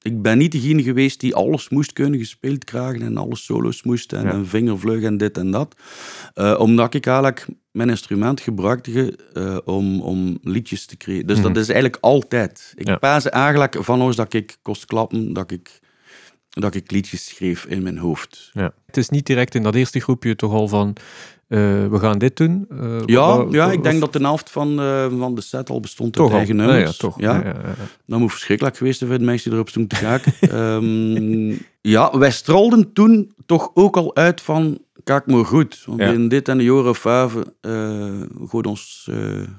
[0.04, 4.13] Ik ben niet degene geweest die alles moest kunnen gespeeld krijgen en alles solo's moest
[4.13, 4.34] en Ja.
[4.34, 5.76] een vingervleug en dit en dat.
[6.34, 11.28] Eh, omdat ik eigenlijk mijn instrument gebruikte eh, om, om liedjes te creëren.
[11.28, 11.48] Dus Mhm.
[11.48, 12.74] dat is eigenlijk altijd.
[12.76, 12.96] Ik Ja.
[12.98, 15.80] paas eigenlijk van ons dat ik kost klappen, dat ik,
[16.50, 18.50] dat ik liedjes schreef in mijn hoofd.
[18.54, 18.74] Ja.
[18.86, 20.96] Het is niet direct in dat eerste groepje toch al van
[21.54, 22.66] eh, we gaan dit doen.
[22.70, 26.13] eh, Ja, ja ik denk dat de helft van, eh, van de set al bestond
[26.13, 26.92] toch uit eigen nummers.
[26.92, 27.20] ja, toch.
[27.20, 27.34] Ja.
[27.34, 27.76] Ja, ja, ja.
[28.06, 30.34] Dat moet verschrikkelijk geweest zijn voor de mensen die erop stonden te kijken.
[30.58, 35.84] Ehm, ja, wij strolden toen toch ook al uit van, kijk maar goed.
[35.86, 37.34] Want in dit en de jaren vijf
[38.48, 39.10] goed ons,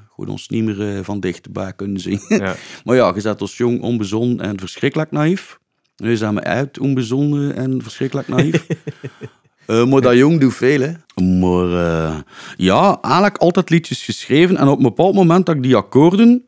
[0.09, 2.21] goed ons niet meer van dichtbij kunnen zien.
[2.29, 2.55] Ja.
[2.85, 5.59] maar ja, je zat als jong, onbezonnen en verschrikkelijk naïef.
[5.97, 8.67] Nu zijn we uit, onbezonnen en verschrikkelijk naïef.
[9.67, 10.93] Eh, maar dat jong doet veel, hè.
[11.23, 12.19] Maar eh,
[12.57, 14.57] ja, eigenlijk altijd liedjes geschreven.
[14.57, 16.45] En op een bepaald moment dat ik die akkoorden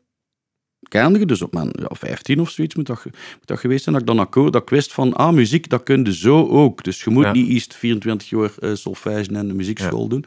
[0.88, 4.04] kende, dus op mijn ja, 15 of zoiets moet dat, moet dat geweest zijn, dat
[4.08, 6.84] ik dan akkoord, dat ik wist van, ah, muziek, dat kun je zo ook.
[6.84, 7.32] Dus je moet Ja.
[7.32, 10.24] niet eerst 24 jaar eh solfège en de muziekschool doen.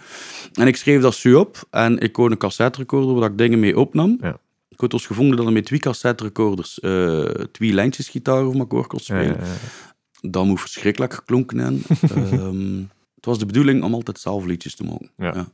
[0.53, 1.63] En ik schreef dat zo op.
[1.69, 4.17] En ik kon een cassette recorder waar ik dingen mee opnam.
[4.21, 4.37] Ja.
[4.69, 7.19] Ik had dus gevonden dat er met twee cassette recorders eh,
[7.51, 9.37] twee lijntjes gitaar over elkaar kon Ja, spelen.
[9.39, 9.88] ja, ja.
[10.21, 11.83] Dat moet verschrikkelijk geklonken hebben.
[12.39, 12.83] Ehm,
[13.15, 15.11] het was de bedoeling om altijd zelf liedjes te maken.
[15.17, 15.47] Ja.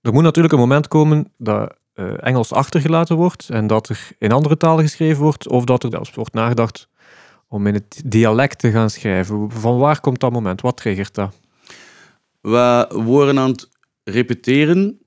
[0.00, 4.32] Er moet natuurlijk een moment komen dat eh, Engels achtergelaten wordt en dat er in
[4.32, 6.88] andere talen geschreven wordt, of dat er zelfs wordt nagedacht
[7.48, 9.50] om in het dialect te gaan schrijven.
[9.50, 10.60] Van waar komt dat moment?
[10.60, 11.34] Wat triggert dat?
[12.40, 13.68] We waren aan het
[14.04, 15.00] repeteren.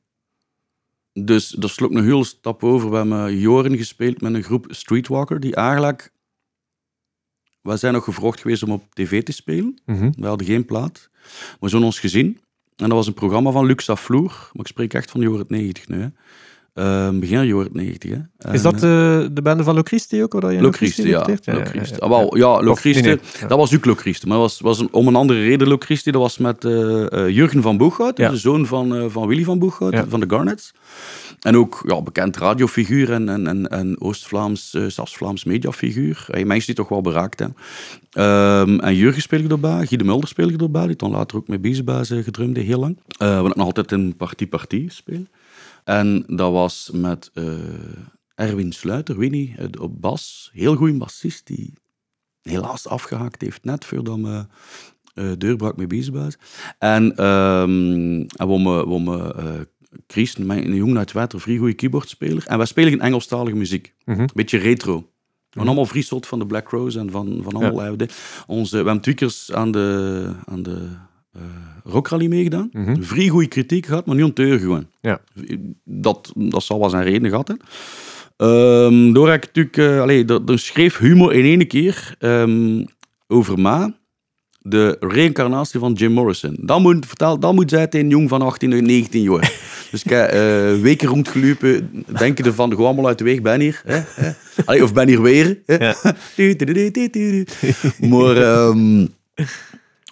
[1.14, 2.90] Dus dat sloeg een hele stap over.
[2.90, 6.12] We hebben Joren gespeeld met een groep Streetwalker, die eigenlijk...
[7.62, 9.80] We zijn nog gevraagd geweest om op tv te spelen.
[9.86, 10.12] Mhm.
[10.18, 11.10] We hadden geen plaat.
[11.60, 12.26] We zijn ons gezien.
[12.76, 14.32] En dat was een programma van Luxa Vloer.
[14.54, 16.02] Maar ik spreek echt van de jaren 90 nu.
[16.02, 16.08] Hè.
[16.74, 18.12] Ehm, begin jaren 90.
[18.38, 18.54] Hè.
[18.54, 20.34] Is dat eh, de, de bende van Locristi ook?
[20.34, 21.22] Waar je Locriste, ja.
[21.22, 21.58] repeteert?
[21.58, 22.00] Locriste.
[22.00, 23.02] Ah, ja, Of- Locriste.
[23.02, 23.24] nee, nee.
[23.40, 23.48] Ja.
[23.48, 26.12] Dat was ook Locriste, maar was, was een- om een andere reden Locriste.
[26.12, 28.30] Dat was met eh, eh, Jurgen van Boeghout, Ja.
[28.30, 30.06] de zoon van, eh, van Willy van Boeghout, Ja.
[30.08, 30.72] van de Garnets.
[31.40, 36.26] En ook ja, bekend radiofiguur en, en, en, Oost-Vlaams, eh, zelfs Vlaams mediafiguur.
[36.28, 37.58] Hey, mensen die toch wel beraakt hebben.
[38.12, 41.62] Ehm, en Jurgen speelde erbij, Guy de Mulder speelde erbij, die dan later ook met
[41.62, 42.98] Biezenbaas uh, gedrumde heel lang.
[43.18, 45.26] Eh wat ik nog altijd in Partie Partie speel.
[45.84, 47.44] En dat was met eh,
[48.36, 50.50] Erwin Sluiter, Winnie, eh, op bas.
[50.54, 51.74] Heel goede bassist, die
[52.42, 54.46] helaas afgehaakt heeft net voordat me
[55.14, 56.38] eh deurbrak met Biezenbaas.
[56.78, 59.60] En, ehm en we we eh,
[60.08, 62.44] Chris, mijn- een jongen uit Wetter, vrij goede keyboardspeler.
[62.48, 63.94] En wij spelen in Engelstalige muziek.
[64.06, 64.20] Mhm.
[64.20, 64.96] Een beetje retro.
[64.98, 68.06] We zijn allemaal vrij zot van de Black Rose en van, van allemaal ja.
[68.48, 70.88] Onze, we hebben tweakers aan de, aan de
[71.32, 71.42] eh
[71.84, 72.70] rockrally meegedaan.
[72.72, 73.02] Mhm.
[73.02, 74.88] Vrij goede kritiek gehad, maar niet onteur gewoon.
[75.02, 75.22] Ja.
[75.84, 77.66] Dat, dat zal wel zijn reden gehad hebben.
[78.38, 79.78] Ehm, door heb ik natuurlijk...
[79.78, 82.86] eh allee, er, er schreef humor in één keer ehm,
[83.28, 83.98] over Ma
[84.70, 86.58] de reïncarnatie van Jim Morrison.
[86.62, 89.52] Dat moet, vertel, dat moet zij tegen een jong van 18 of 19 jaar.
[89.92, 93.82] Dus ik heb eh, weken rondgelopen, denken ervan, gewoon allemaal uit de weg, ben hier.
[93.86, 94.02] Hè.
[94.66, 95.60] Allee, of ben hier weer.
[95.66, 95.76] Hè.
[96.36, 97.46] Du.
[98.10, 99.06] Maar ehm,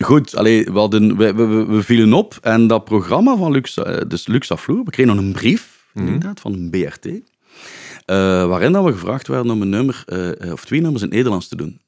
[0.04, 3.98] goed, allee, we, hadden, we, we, we- vielen op en dat programma van Lux, eh,
[4.08, 7.16] dus Lux Afloer, we kregen nog een brief, inderdaad, van een BRT, eh,
[8.48, 10.04] waarin dat we gevraagd werden om een nummer,
[10.52, 11.80] of twee nummers in het Nederlands te doen.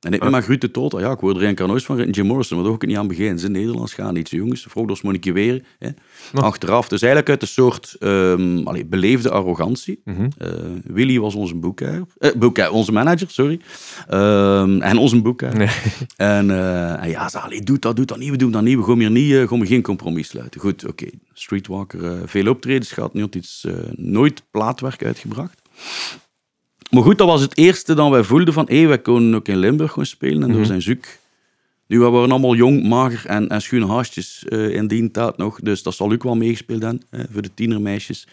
[0.00, 2.56] En ik met mijn grote tot, ja, ik hoorde er een nooit van Jim Morrison,
[2.56, 3.38] maar daar ook niet aan beginnen.
[3.38, 4.66] Ze Nederlands gaan niet, jongens.
[4.68, 5.64] Vroeg dus moet ik je weer.
[5.78, 5.88] Hè.
[6.32, 6.88] Achteraf.
[6.88, 7.96] Dus eigenlijk uit een soort
[8.64, 10.02] allee, beleefde arrogantie.
[10.04, 10.48] Eh,
[10.84, 13.60] Willy was onze boekhouder, eh, boekhouder, onze manager, sorry.
[14.06, 15.58] Ehm, en onze boekhouder.
[15.58, 15.68] Nee.
[16.16, 18.76] En, eh, en ja, ze allee, doe dat, doe dat niet, we doen dat niet,
[18.76, 20.60] we gaan hier niet, uh, gaan geen compromis sluiten.
[20.60, 21.06] Goed, oké.
[21.32, 25.62] Streetwalker, eh, veel optredens gehad, niet iets, eh, nooit plaatwerk uitgebracht.
[26.90, 29.58] Maar goed, dat was het eerste dat wij voelden van, hé, wij kunnen ook in
[29.58, 31.04] Limburg gaan spelen en door zijn zoek.
[31.88, 35.60] Nu, we waren allemaal jong, mager en, en schuine haastjes eh, in die tijd nog.
[35.60, 38.26] Dus dat zal ook wel meegespeeld hebben, hè, voor de tienermeisjes.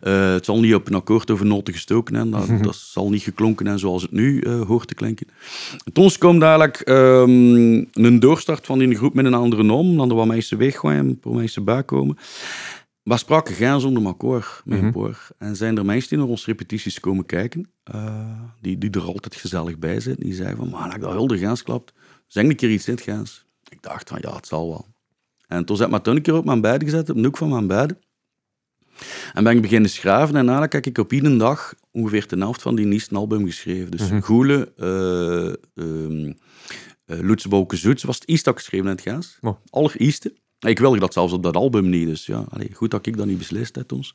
[0.00, 2.40] Eh, het zal niet op een akkoord over noten gestoken hebben.
[2.40, 5.26] Dat, dat zal niet geklonken hebben zoals het nu eh, hoort te klinken.
[5.92, 9.96] Toen kwam dadelijk ehm, een doorstart van die groep met een andere naam.
[9.96, 12.18] Dan er wat mensen weggooien, voor mensen bijkomen.
[13.02, 15.28] We spraken geen zonder akkoord met paar.
[15.38, 19.34] En zijn er mensen die naar onze repetities komen kijken, eh, die, die er altijd
[19.34, 20.24] gezellig bij zitten.
[20.24, 21.92] Die zeiden van, man, als ik dat hulde gaans klapt,
[22.26, 23.44] zeg een keer iets in het gaans.
[23.68, 24.86] Ik dacht van, ja, het zal wel.
[25.46, 27.48] En toen zet ik toen een keer op mijn bed gezet, op een hoek van
[27.48, 27.94] mijn bed.
[29.32, 32.62] En ben ik beginnen schrijven en eigenlijk heb ik op iedere dag ongeveer de helft
[32.62, 33.90] van die nieuwste album geschreven.
[33.90, 36.36] Dus Goele, uh, um,
[37.06, 39.38] uh, Zoets was het eerste dat ik geschreven in het.
[39.40, 39.56] Oh.
[39.70, 40.34] Allereerste.
[40.60, 43.38] Ik wilde dat zelfs op dat album niet, dus ja, goed dat ik dat niet
[43.38, 44.14] beslist heb ons.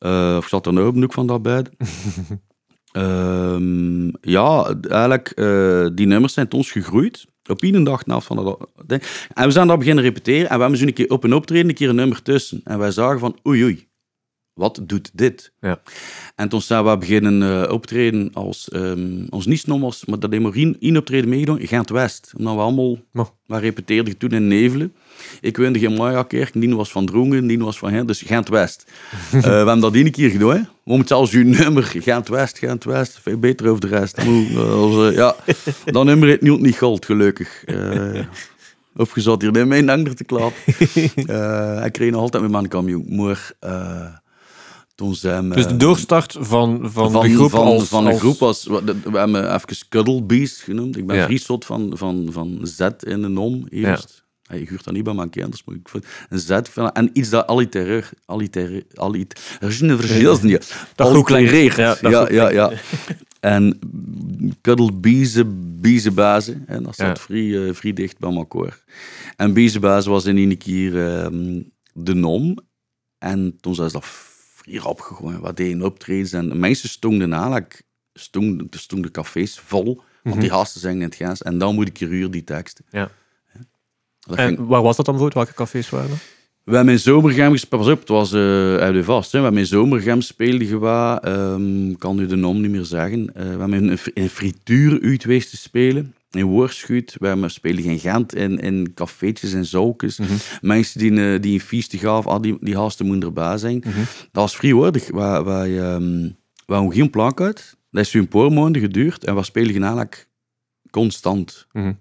[0.00, 1.70] Uh, of zat er nou hoek van dat bed.
[2.92, 7.26] um, ja, eigenlijk, uh, die nummers zijn ons gegroeid.
[7.46, 8.68] Op iedere dag na van dat.
[9.34, 10.48] En we zijn dat beginnen repeteren.
[10.48, 12.60] En we hebben zo een keer op een optreden een keer een nummer tussen.
[12.64, 13.88] En wij zagen van, oei oei,
[14.56, 15.52] wat doet dit?
[15.60, 15.80] Ja.
[16.34, 20.76] En toen zijn we beginnen uh, optreden als, um, als niet-nommers, maar dat hebben we
[20.80, 22.32] één optreden meegedaan, Gent West.
[22.36, 23.26] Omdat we allemaal, oh.
[23.46, 24.92] we repeteerden toen in Nevelen.
[25.40, 28.84] Ik woonde in Maya-kerk, die was van Drongen, die was van hen, dus Gent West.
[29.34, 30.60] uh, we hebben dat één keer gedaan, hè.
[30.60, 34.18] We moeten zelfs uw nummer, Gent West, Gent West, veel beter over de rest.
[34.18, 35.36] uh, ja,
[35.84, 37.64] dat nummer heeft niet, niet gold, gelukkig.
[38.96, 40.62] Of je zat hier in mijn ander te klappen.
[41.30, 43.52] uh, ik kreeg nog altijd met mijn kampioen, maar...
[43.64, 44.06] Uh,
[44.96, 48.18] toen zijn, dus de doorstart van, van, van de groep van, als, van de als...
[48.18, 48.64] groep was...
[48.64, 50.96] We, we hebben even Cuddlebees genoemd.
[50.96, 51.24] Ik ben ja.
[51.24, 54.24] vriesot van, van, van Z in de nom eerst.
[54.42, 54.56] Ja.
[54.56, 56.50] Je huurt dat niet bij mijn kinders, maar ik vind een Z
[56.92, 59.42] en iets dat allitereer, allitereer, allitereer,
[60.94, 61.76] dat allitereert.
[61.76, 62.72] Ja, ja, ja, ja.
[63.40, 63.78] En
[64.60, 65.42] Cuddlebees,
[65.80, 67.16] biezenbazen, en dat zat ja.
[67.16, 68.84] vrij, uh, vrij dicht bij elkaar.
[69.36, 72.58] En biezenbazen was in een keer um, de nom.
[73.18, 74.06] En toen zei ze dat
[74.66, 75.38] hier opgegooid.
[75.38, 80.40] Wat deden optredens en mensen stonden eigenlijk, stonden, stonden cafés vol, want mm -hmm.
[80.40, 81.42] die gasten zijn in het gaas.
[81.42, 82.84] En dan moet ik je huur die teksten.
[82.90, 83.10] Ja.
[84.20, 84.68] Dat en ging...
[84.68, 85.30] waar was dat dan voor?
[85.34, 86.18] Welke cafés waren dat?
[86.64, 87.82] We hebben in Zomergem gespeeld.
[87.82, 89.32] Pas op, het was uh, uit de vast.
[89.32, 89.38] Hè.
[89.38, 91.24] We hebben in Zomergem speelden gewa.
[91.24, 93.20] Um, ik kan nu de naam niet meer zeggen.
[93.20, 96.14] Uh, we hebben in een, een frituur uit geweest te spelen.
[96.36, 97.16] In Woordschuut.
[97.18, 100.18] We hebben spelen in Gent, in, in cafeetjes en zoukes.
[100.18, 100.36] Mm -hmm.
[100.60, 103.82] Mensen die, uh, die een feest gaven, ah, die, die gasten moeten erbij zijn.
[103.86, 104.04] Mm -hmm.
[104.32, 107.76] Dat was vrij Wij, wij, um, wij geen plank uit.
[107.90, 109.24] Dat is een paar maanden geduurd.
[109.24, 110.28] En we spelen eigenlijk
[110.90, 111.66] constant.
[111.72, 111.98] Mm -hmm.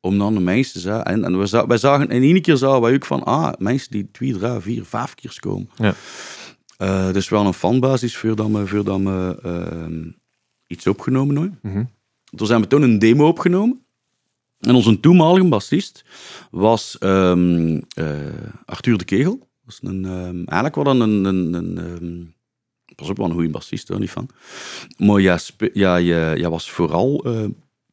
[0.00, 1.04] Om dan de mensen te zeggen.
[1.04, 3.90] En, en we zagen, wij zagen, en één keer zagen wij ook van, ah, mensen
[3.90, 5.68] die twee, drie, vier, vijf keer komen.
[5.74, 5.94] Ja.
[6.78, 10.12] Uh, dus wel een fanbasis voordat we, voordat we uh,
[10.66, 11.90] iets opgenomen hebben.
[12.36, 13.82] Toen zijn we toen een demo opgenomen.
[14.60, 16.04] En onze toenmalige bassist
[16.50, 17.82] was um, uh,
[18.64, 19.48] Arthur de Kegel.
[19.66, 22.34] Is een, um, eigenlijk wel een, een, een, um,
[22.94, 24.28] pas op, wel een goede bassist, hoor, niet van.
[24.98, 25.38] Maar jij,
[25.72, 27.44] ja, jij, jij was vooral uh,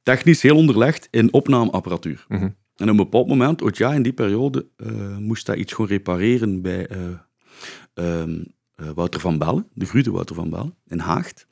[0.04, 2.25] technisch heel onderlegd in opnameapparatuur.
[2.28, 2.56] Mm -hmm.
[2.75, 5.86] En op een bepaald moment, ook ja, in die periode, uh, moest hij iets gaan
[5.86, 6.89] repareren bij
[8.75, 11.47] Wouter van Bellen, de grote Wouter van Bellen, in Haagt.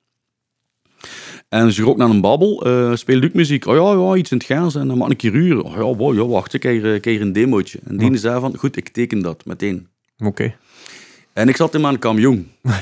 [1.49, 3.65] En ze ook naar een babbel, uh, speelde ook muziek.
[3.65, 5.63] Oh ja, ja, iets in het gaan en dan mag een keer uren.
[5.63, 7.79] Oh ja, wow, ja wacht, ik krijg, krijg een demootje.
[7.83, 9.87] En die zei van, goed, ik teken dat meteen.
[10.17, 10.27] Oké.
[10.27, 10.55] Okay.
[11.33, 12.47] En ik zat in mijn camion.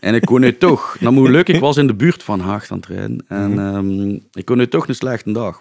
[0.00, 2.70] En ik kon nu toch, nou hoe leuk, ik was in de buurt van Haag
[2.70, 3.24] aan het rijden.
[3.28, 3.58] En Mhm.
[3.58, 5.60] ehm, ik kon nu toch een slechte dag.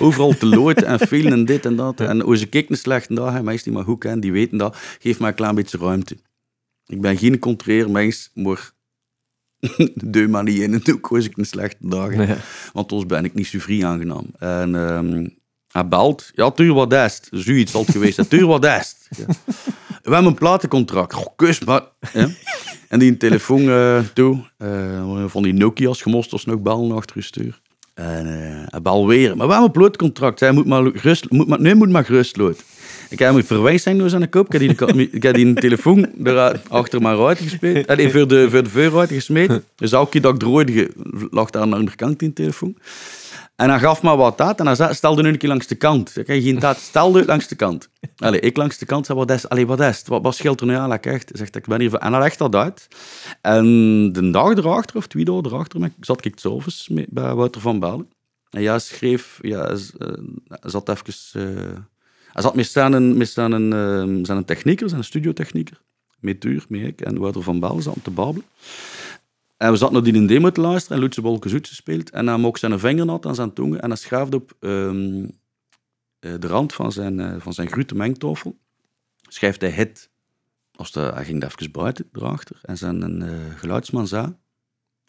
[0.00, 2.00] Overal te lood en veel en dit en dat.
[2.00, 5.18] En als ik een slechte dag mensen die me goed kennen, die weten dat, geef
[5.20, 6.16] mij een klein beetje ruimte.
[6.86, 8.72] Ik ben geen contreermens, maar
[9.94, 12.10] deur maar niet in en als ik een slechte dag.
[12.10, 12.34] Nee.
[12.72, 14.26] Want anders ben ik niet zo vrij aangenaam.
[14.38, 15.26] En ehm,
[15.68, 16.30] hij belt.
[16.34, 17.28] Ja, tuur wat est.
[17.30, 18.30] Zoiets het geweest.
[18.30, 19.08] Tuur wat est.
[19.16, 19.24] Ja.
[20.02, 21.14] We hebben een platencontract.
[21.14, 21.82] Goh, kus maar.
[22.12, 22.28] Ja.
[22.88, 24.44] En die een telefoon eh, toe.
[24.56, 27.60] eh, van die Nokia's gemost als nog bellen achter je stuur.
[27.94, 29.36] En eh hij bel weer.
[29.36, 30.40] Maar we hebben een platencontract.
[30.40, 31.30] Hij moet maar gerust...
[31.30, 32.64] Moet maar, nee, moet maar gerust lood.
[33.08, 33.44] Ik heb
[33.84, 34.54] hem door zijn kop.
[34.54, 37.86] Ik heb die, ik heb die een telefoon eruit, achter mijn ruit gespeeld.
[37.86, 39.64] En voor de, voor de vuurruit gesmeten.
[39.74, 40.90] Dus elke keer dat ik drooide,
[41.30, 42.76] lag daar aan de andere kant in de telefoon.
[43.56, 45.74] En hij gaf me wat dat en hij zei, stelde nu een keer langs de
[45.74, 46.16] kant.
[46.16, 47.88] Ik heb geen taat, stelde langs de kant.
[48.16, 50.02] Allee, ik langs de kant zei, wat is, wat?
[50.06, 50.92] Wat, wat scheelt er nu aan?
[50.98, 51.94] Echt, zegt, ik ben hier...
[51.94, 52.88] En hij legt dat uit.
[53.40, 53.64] En
[54.12, 56.46] de dag erachter, of twee dagen erachter, zat ik
[56.88, 58.08] mee- bij Wouter van Balen.
[58.50, 59.38] En ja, schreef...
[59.42, 59.76] Ja, eh,
[60.62, 61.14] zat even...
[61.32, 61.78] eh,
[62.38, 65.80] hij zat met zijn, met zijn, eh, zijn technieker, zijn studiotechnieker.
[66.20, 68.46] Met met en Wouter van Balen zaten te babbelen.
[69.56, 72.10] En we zaten naar die een demo te luisteren en Lutje Bolke Zoet gespeeld.
[72.10, 75.24] En hij mocht zijn vinger nat aan zijn tongen en hij schaafde op ehm,
[76.18, 78.54] eh, de rand van zijn, eh, van zijn grote.
[79.28, 80.10] Schrijft hij hit.
[80.74, 84.34] Als de, hij ging even buiten erachter en zijn eh, geluidsman zei,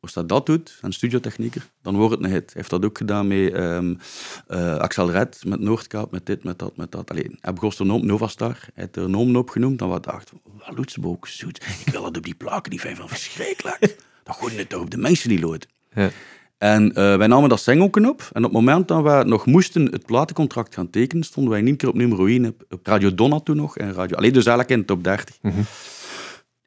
[0.01, 2.45] als dat dat doet, een studiotechnieker, dan wordt het een hit.
[2.45, 6.77] Hij heeft dat ook gedaan met eh, Axel Red, met Noordkaap, met dit, met dat,
[6.77, 7.11] met dat.
[7.11, 10.77] Alleen, hij begon de noom Novastar, hij heeft er nomen opgenoemd, dan wat dacht, wat
[10.77, 11.65] Lutsenboek, zoet.
[11.85, 13.79] Ik wil dat op die plaken, die zijn van verschrikkelijk.
[14.23, 15.67] Dan gooien het toch op de mensen die looit.
[15.93, 16.09] Ja.
[16.57, 18.29] En eh, wij namen dat singelken op.
[18.33, 21.67] En op het moment dat we nog moesten het platencontract gaan tekenen, stonden wij in
[21.67, 23.77] één keer op nummer 1 op, op Radio Donna toen nog.
[23.77, 25.37] En radio, alleen dus eigenlijk in de top 30.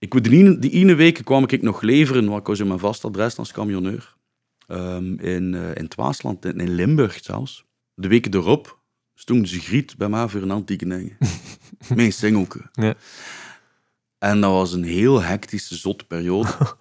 [0.02, 2.78] Ik, die, ene- die ene week kwam ik nog leveren, want ik was in mijn
[2.78, 4.14] vast adres als camionneur.
[4.66, 7.64] Ehm, in, eh, in het Waasland, in, in Limburg zelfs.
[7.94, 8.78] De weken erop
[9.14, 10.86] stond ze griet bij mij voor een antieke.
[11.94, 12.68] Mijn singelke.
[12.72, 12.94] Ja.
[14.18, 16.50] En dat was een heel hectische, zotte periode.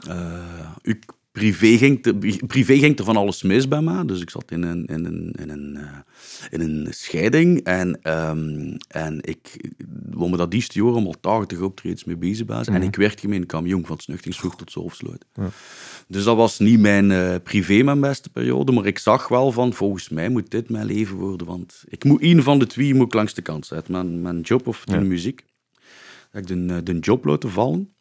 [0.00, 2.14] Eh, ik, privé, ging er,
[2.46, 4.04] privé ging er van alles mis bij mij.
[4.04, 5.98] Dus ik zat in een, in een, in een, eh,
[6.50, 7.60] in een scheiding.
[7.62, 9.70] En, ehm, en ik
[10.10, 12.66] wou me dat die jaar om al 80 optredens mee bezig was.
[12.66, 15.24] En ik werkte in een camion van snuchtingsvroeg tot Zolfsluit.
[16.08, 18.72] Dus dat was niet mijn eh, privé mijn beste periode.
[18.72, 21.46] Maar ik zag wel van, volgens mij moet dit mijn leven worden.
[21.46, 23.92] Want ik moet een van de twee moet ik langs de kant zetten.
[23.92, 25.00] Mijn, mijn job of de Ja.
[25.00, 25.44] muziek.
[26.32, 27.94] Dat ik de, eh, de job laten vallen.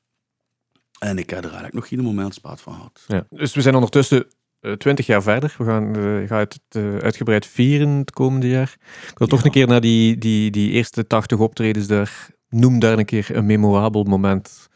[0.99, 3.03] En ik heb er eigenlijk nog geen moment spaat van gehad.
[3.07, 3.25] Ja.
[3.29, 4.27] Dus we zijn ondertussen
[4.59, 5.55] eh, twintig jaar verder.
[5.57, 5.95] We gaan,
[6.27, 8.75] gaan het eh, uitgebreid vieren het komende jaar.
[9.11, 12.27] Ik wil toch een keer naar die, die, die eerste 80 optredens daar.
[12.49, 14.69] Noem daar een keer een memorabel moment.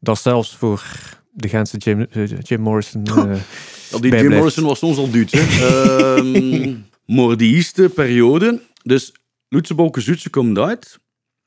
[0.00, 0.84] Dat zelfs voor
[1.30, 2.06] de Gentse Jim,
[2.38, 3.04] Jim Morrison.
[3.90, 4.30] Ja, die Jim.
[4.30, 5.32] Morrison was soms al duut.
[7.40, 9.12] Eerste periode, dus
[9.48, 10.98] Lutsenbolke Zoetse komt uit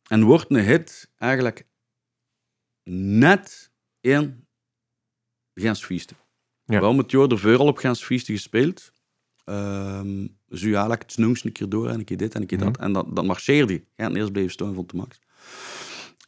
[0.08, 1.66] en wordt een hit eigenlijk
[3.20, 3.72] net
[4.06, 4.46] in
[5.54, 6.18] de Gensfeesten.
[6.66, 6.80] Ja.
[6.80, 8.92] We hebben het jaar ervoor al op Gensfeesten gespeeld.
[9.44, 12.58] Ehm dus u eigenlijk het een keer door en een keer dit en een keer
[12.58, 12.78] dat.
[12.78, 13.74] En dat, dat marcheerde.
[13.96, 15.20] Ja, en eerst bleef staan van de max.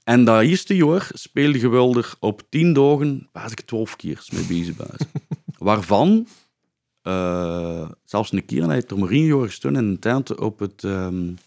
[0.04, 4.76] En dat eerste jaar speelde geweldig op tien dagen, was ik twaalf keer mee bezig.
[5.58, 6.28] Waarvan,
[7.02, 11.38] eh, zelfs een keer, er één jaar gestaan in een tent op het um,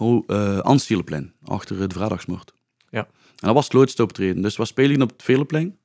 [0.00, 2.52] uh, Anstieleplein, achter het Vrijdagsmoord.
[2.90, 3.08] Ja.
[3.36, 4.42] En dat was het optreden.
[4.42, 5.78] Dus we spelen op het Veleplein.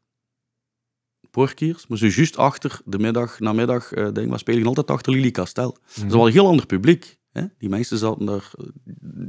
[1.32, 5.32] Porkiers, maar zo juist achter de middag, namiddag, uh, denk, we spelen altijd achter Lily
[5.32, 5.78] Castel.
[5.96, 6.08] Mhm.
[6.08, 7.20] Dat was een heel ander publiek.
[7.32, 7.44] Hè?
[7.58, 8.66] Die mensen zaten daar, eh,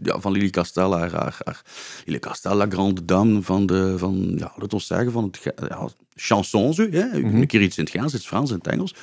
[0.03, 1.63] ja, van Lily Castel, haar, haar, haar
[2.05, 5.89] Lily Castel, la grande dame van de, van, ja, laten we zeggen, van het, ja,
[6.15, 6.87] chansons, hè?
[6.87, 7.37] Mhm.
[7.37, 8.95] een keer iets in het Gaans, in het Frans, in het Engels.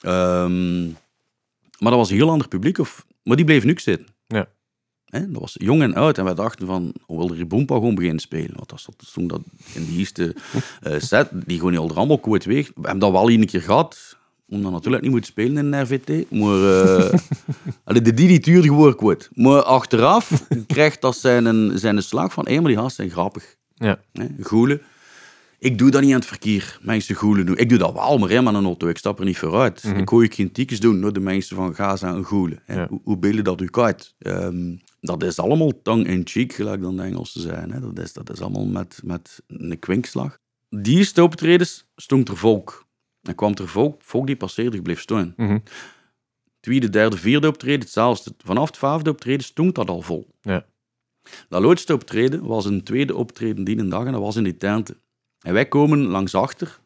[0.00, 0.86] Ehm,
[1.78, 4.06] maar dat was een heel ander publiek, of, maar die bleef nu zitten.
[5.08, 5.30] Hè?
[5.30, 6.18] Dat was jong en oud.
[6.18, 8.52] En wij dachten van, hoe wil Boompa gewoon beginnen spelen?
[8.54, 9.40] Want dat zat toen dat
[9.74, 10.36] in die eerste
[10.82, 12.66] eh, set, die gewoon al er allemaal kwijt weg.
[12.66, 14.16] We hebben dat wel een keer gehad,
[14.48, 16.30] omdat natuurlijk niet moet spelen in een RVT.
[16.30, 17.18] Maar eh
[17.84, 19.30] allee, de die die duurde gewoon kwijt.
[19.34, 23.10] Maar achteraf krijgt dat zijn, een, zijn een slag van, hé, maar die gasten zijn
[23.10, 23.56] grappig.
[23.74, 24.00] Ja.
[24.12, 24.26] Hè?
[24.40, 24.80] Goelen.
[25.60, 27.56] Ik doe dat niet aan het verkeer, mensen goelen doen.
[27.56, 28.88] Ik doe dat wel, maar met een auto.
[28.88, 29.84] Ik stap er niet vooruit.
[29.84, 29.96] Mhm.
[29.96, 32.62] Ik gooi geen tiekjes doen door de mensen van Gaza en goelen.
[32.66, 32.86] Ja.
[32.88, 34.14] Hoe, hoe beelden dat u uit?
[34.18, 37.70] Ehm, dat is allemaal tong in cheek, gelijk dan de Engelsen zijn.
[37.70, 37.80] Hè.
[37.80, 40.38] Dat, is, dat is allemaal met, met een kwinkslag.
[40.68, 42.86] Die optredens stond er volk.
[43.22, 45.34] En kwam er volk, volk die passeerde, bleef staan.
[45.36, 45.58] Mhm.
[46.60, 48.34] Tweede, derde, vierde optreden, hetzelfde.
[48.44, 50.28] Vanaf het vijfde optreden stond dat al vol.
[50.40, 50.66] Ja.
[51.48, 54.56] Dat laatste optreden was een tweede optreden die een dag en dat was in die
[54.56, 55.00] tenten.
[55.40, 56.80] En wij komen langs achter,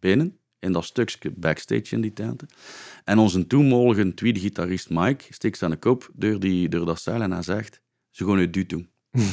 [0.00, 2.48] binnen, in dat stukje backstage in die tenten.
[3.04, 7.32] En onze toenmalige tweede gitarist Mike steekt zijn kop door, die, door dat zaal en
[7.32, 7.80] hij zegt,
[8.10, 8.88] ze gaan het duur doen.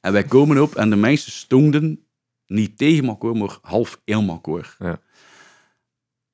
[0.00, 2.06] en wij komen op en de mensen stonden
[2.46, 4.76] niet tegen elkaar, maar half in elkaar.
[4.78, 5.00] Ja.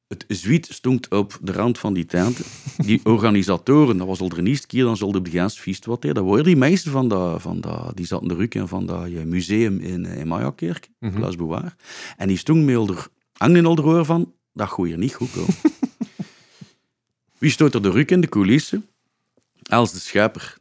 [0.06, 2.40] Het zwiet stond op de rand van die tent.
[2.76, 6.02] Die organisatoren, dat was al de eerste keer, dan zulde op de Gens feest wat
[6.02, 9.22] Dat waren die meesten van dat, van dat, die zaten de ruk van dat eh,
[9.22, 11.72] museum in, eh, in Mayakerk, mm -hmm.
[12.16, 12.96] En die stond me
[13.36, 15.54] al er, hangen al de van, dat gooi je niet goed komen.
[17.38, 18.86] Wie stoot er de ruk in de coulissen?
[19.62, 20.56] Els de Schepper.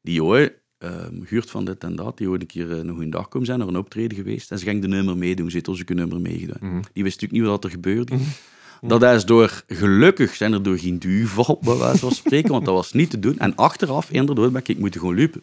[0.00, 3.08] Die ooit um, huurt van dit en dat, die ooit een keer uh, een goede
[3.08, 4.50] dag komen zijn, naar een optreden geweest.
[4.50, 6.58] En ze ging de nummer meedoen, ze heeft als een nummer meegedaan.
[6.60, 6.82] Mhm.
[6.92, 8.18] Die wist natuurlijk niet wat er gebeurde.
[8.80, 12.74] Dat is door, gelukkig zijn er door geen duivel, bij wijze van spreken, want dat
[12.74, 13.38] was niet te doen.
[13.38, 15.42] En achteraf, inderdaad, ben ik moeten gewoon lopen.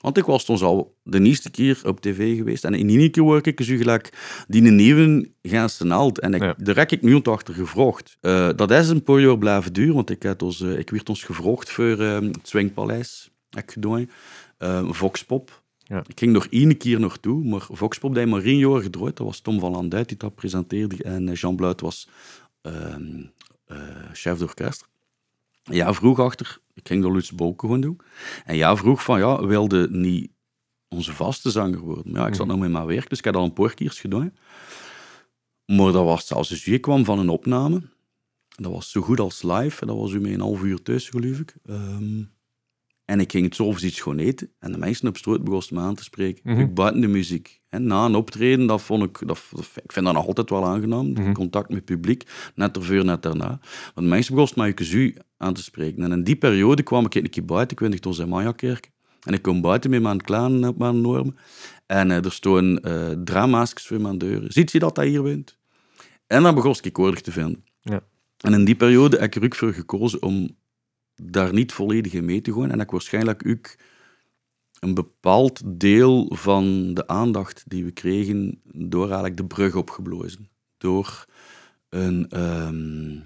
[0.00, 2.64] Want ik was toen al de eerste keer op tv geweest.
[2.64, 4.12] En in die keer word ik zo gelijk
[4.48, 6.18] die nieuwe Gentse naald.
[6.20, 6.54] En ik, Ja.
[6.58, 8.16] daar heb ik nu achter gevraagd.
[8.20, 11.08] Eh, dat is een paar jaar blijven duren, want ik, had ons, eh, ik werd
[11.08, 13.30] ons gevraagd voor eh, het Swingpaleis.
[13.50, 14.10] Heb ik gedaan.
[14.58, 15.62] Eh, Voxpop.
[15.78, 16.02] Ja.
[16.06, 19.16] Ik ging nog één keer naartoe, maar Voxpop die maar één jaar gedraaid.
[19.16, 21.02] Dat was Tom van Landuit die dat presenteerde.
[21.02, 22.08] En eh, Jean Bluit was
[22.62, 23.24] ehm,
[23.66, 23.76] eh,
[24.12, 24.86] chef d'orkest.
[25.62, 28.00] Ja, vroeg achter, ik ging de Lutz Bolken gewoon doen.
[28.44, 30.30] En ja, vroeg van, ja, wilde niet
[30.88, 32.12] onze vaste zanger worden.
[32.12, 33.90] Maar ja, ik zat nog met mijn werk, dus ik had al een paar keer
[33.90, 34.32] gedaan.
[35.66, 37.82] Maar dat was zelfs, dus je kwam van een opname.
[38.48, 39.80] Dat was zo goed als live.
[39.80, 41.56] En dat was u met een half uur thuis, geloof ik.
[41.64, 42.22] Ehm,
[43.04, 44.50] en ik ging het zo iets gewoon eten.
[44.58, 46.52] En de mensen op straat begonnen me aan te spreken.
[46.52, 46.60] Mhm.
[46.60, 47.60] Ik buiten de muziek.
[47.68, 51.10] En na een optreden, dat vond ik, dat, ik vind dat nog altijd wel aangenaam.
[51.10, 51.32] Mhm.
[51.32, 52.24] Contact met het publiek.
[52.54, 53.48] Net ervoor, net daarna.
[53.94, 56.02] Want de mensen begonnen mij u aan te spreken.
[56.02, 57.72] En in die periode kwam ik een keer buiten.
[57.72, 58.90] Ik weet niet, toen in Mayakerk.
[59.22, 61.36] En ik kom buiten met mijn klein op mijn normen.
[61.86, 64.44] En eh, er stonden eh dramaskes voor mijn deur.
[64.48, 65.58] Ziet je dat hij hier woont?
[66.26, 67.64] En dan begon ik oordig te vinden.
[67.80, 68.02] Ja.
[68.38, 70.56] En in die periode heb ik er ook voor gekozen om
[71.14, 72.70] daar niet volledig in mee te gaan.
[72.70, 73.76] En ik waarschijnlijk ook
[74.80, 80.48] een bepaald deel van de aandacht die we kregen door eigenlijk de brug opgeblazen.
[80.76, 81.26] Door
[81.88, 83.16] een, ehm,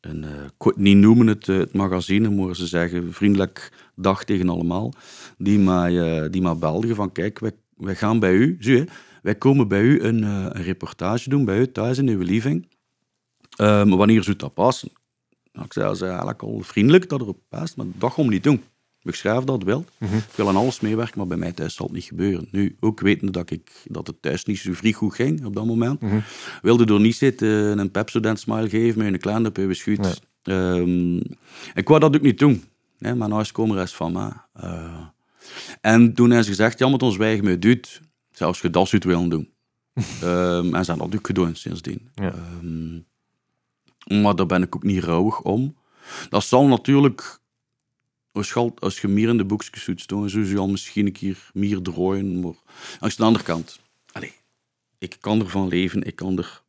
[0.00, 4.24] een eh, wil het niet noemen het, eh, het magazine, maar ze zeggen vriendelijk dag
[4.24, 4.92] tegen allemaal,
[5.38, 7.38] die mij, eh, die mij belden van kijk,
[7.76, 8.84] wij, gaan bij u, zie
[9.22, 12.68] wij komen bij u een, eh, een reportage doen, bij u thuis in uw living.
[13.56, 14.90] Ehm, wanneer zou dat passen?
[15.52, 18.62] Nou, ik zei, is eigenlijk al vriendelijk dat erop past, maar dat gaan niet doen.
[19.02, 19.84] Ik schrijf dat wel.
[19.98, 20.16] Mhm.
[20.16, 22.48] Ik wil aan alles meewerken, maar bij mij thuis zal het niet gebeuren.
[22.50, 25.66] Nu, ook wetende dat, ik, dat het thuis niet zo vrij goed ging op dat
[25.66, 26.20] moment, Mhm.
[26.62, 30.00] wilde er niet zitten en een Pepsodent smile geven met een kleine peu beschuit.
[30.00, 30.14] Nee.
[30.56, 31.16] Ehm,
[31.74, 32.64] ik wou dat ook niet doen.
[32.98, 34.32] Hè, mijn huiskomer is van mij.
[34.52, 35.06] Eh,
[35.80, 38.00] en toen ze gezegd, ja, met ons wijgen me doet,
[38.32, 39.48] zelfs je dat willen doen.
[40.22, 42.08] Ehm, en ze hebben dat ook gedaan sindsdien.
[42.14, 42.32] Ja.
[42.34, 42.98] Ehm,
[44.22, 45.76] maar daar ben ik ook niet rouwig om.
[46.28, 47.38] Dat zal natuurlijk,
[48.38, 51.06] als je, al- als je meer in de boekjes zoet staan, zou je al misschien
[51.06, 52.40] een keer meer draaien.
[52.40, 52.54] Maar
[52.98, 53.80] aan de andere kant,
[54.12, 54.32] allee,
[54.98, 56.62] ik kan ervan leven, ik kan er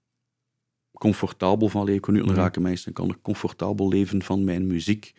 [0.93, 1.95] comfortabel van leven.
[1.95, 5.13] Ik kan nu een rake meisje, ik kan er comfortabel leven van mijn muziek.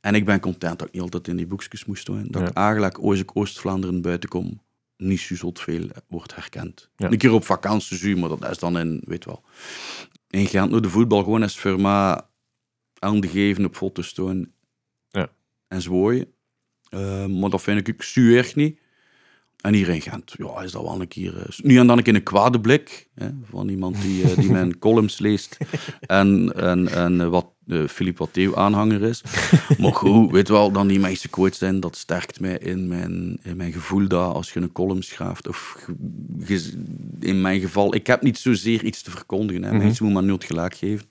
[0.00, 2.26] En ik ben content dat ik niet altijd in die boekjes moest staan.
[2.28, 2.48] Dat Ja.
[2.48, 4.60] ik eigenlijk, als ik Oost-Vlaanderen buiten kom,
[4.96, 6.88] niet zo zot veel wordt herkend.
[6.96, 7.10] Ja.
[7.10, 9.42] Een keer op vakantie, zie, maar dat is dan in, weet wel.
[10.30, 12.20] In Gent, nou, de voetbal gewoon is voor mij
[12.98, 14.50] aan de geven op foto's Ja.
[15.70, 16.26] En zwaaien.
[16.88, 18.78] Eh, maar dat vind ik zo erg niet.
[19.60, 21.36] En hier in Gent, ja, is dat wel een keer...
[21.36, 24.50] eh, nu en dan een keer een kwade blik hè, van iemand die, eh, die
[24.50, 25.56] mijn columns leest
[26.00, 29.22] en, en, en eh, wat uh, Philippe Watteeuw aanhanger is.
[29.78, 33.56] Maar goed, weet wel, dan die mensen kwijt zijn, dat sterkt mij in mijn, in
[33.56, 35.88] mijn gevoel dat als je een column schrijft, of
[37.20, 39.62] in mijn geval, ik heb niet zozeer iets te verkondigen.
[39.62, 39.72] Hè.
[39.72, 39.78] Mhm.
[39.82, 41.06] Mensen moeten maar nooit gelijk geven.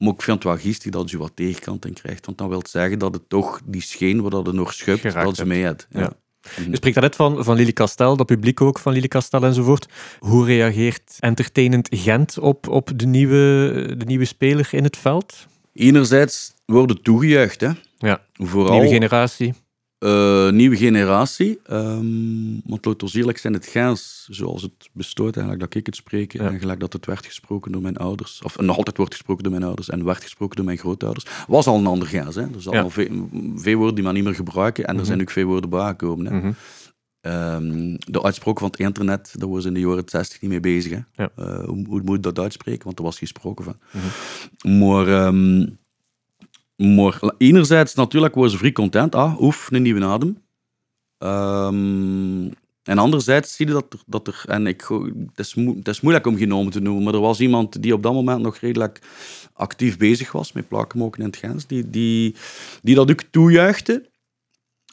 [0.00, 2.58] Maar ik vind het wel geestig dat je wat tegenkant in krijgt, want dan wil
[2.58, 5.46] het zeggen dat het toch die scheen waar dat het nog schuipt, Geraakt dat ze
[5.46, 5.86] mee hebt.
[5.90, 6.00] Ja.
[6.00, 6.12] Ja.
[6.40, 9.88] Je spreekt daarnet van, van Lily Castel, dat publiek ook van Lily Castel enzovoort.
[10.18, 15.46] Hoe reageert Entertainend Gent op, op de, nieuwe, de nieuwe speler in het veld?
[15.72, 17.70] Enerzijds worden toegejuicht, hè.
[17.98, 19.54] Ja, Vooral nieuwe generatie.
[20.00, 21.58] Eh, nieuwe generatie.
[21.66, 26.40] ehm want eerlijk zijn, het Gens, zoals het bestaat eigenlijk, dat ik het spreek, Ja.
[26.50, 29.52] en gelijk dat het werd gesproken door mijn ouders, of nog altijd wordt gesproken door
[29.52, 32.34] mijn ouders en werd gesproken door mijn grootouders, was al een ander Gens.
[32.34, 32.42] Hè.
[32.42, 32.82] Er zijn Ja.
[32.82, 35.04] al veel, veel woorden die men niet meer gebruiken en er Mhm.
[35.04, 36.26] zijn ook veel woorden bijgekomen.
[36.26, 36.38] Hè.
[36.38, 36.52] Mhm.
[37.20, 40.92] Ehm, de uitspraak van het internet, daar was in de jaren 60 niet mee bezig.
[40.92, 41.22] Hè.
[41.22, 41.30] Ja.
[41.36, 42.84] Eh, hoe, hoe moet dat uitspreken?
[42.84, 43.76] Want er was gesproken van.
[43.92, 44.78] Mhm.
[44.78, 45.66] Maar, ehm,
[46.80, 49.14] maar enerzijds natuurlijk was ze vrij content.
[49.14, 50.42] Ah, oef, een nieuwe adem.
[51.18, 52.48] Ehm,
[52.82, 54.80] en anderzijds zie je dat er, dat er en ik,
[55.34, 57.94] het, is het is moeilijk om geen namen te noemen, maar er was iemand die
[57.94, 59.00] op dat moment nog redelijk
[59.52, 62.34] actief bezig was met plakenmoken in het Gens, die, die,
[62.82, 64.08] die dat ook toejuichte,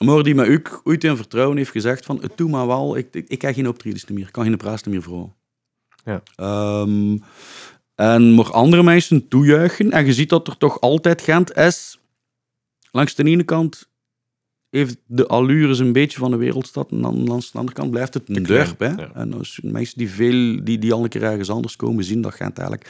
[0.05, 3.07] maar die me ook ooit in vertrouwen heeft gezegd van, het doe maar wel, ik,
[3.11, 5.29] ik, ik heb geen optredens meer, ik kan geen praat meer voor.
[6.03, 6.21] Ja.
[6.35, 7.17] Ehm,
[7.97, 11.99] en maar andere mensen toejuichen, en je ziet dat er toch altijd Gent is,
[12.91, 13.89] langs de ene kant
[14.69, 16.91] heeft de allures een beetje van de wereldstad.
[16.91, 18.79] En dan langs de andere kant blijft het een dorp.
[18.79, 18.87] Hè?
[18.87, 19.11] ja.
[19.13, 22.33] En als mensen die, veel, die, die al een keer ergens anders komen zien, dat
[22.33, 22.89] Gent eigenlijk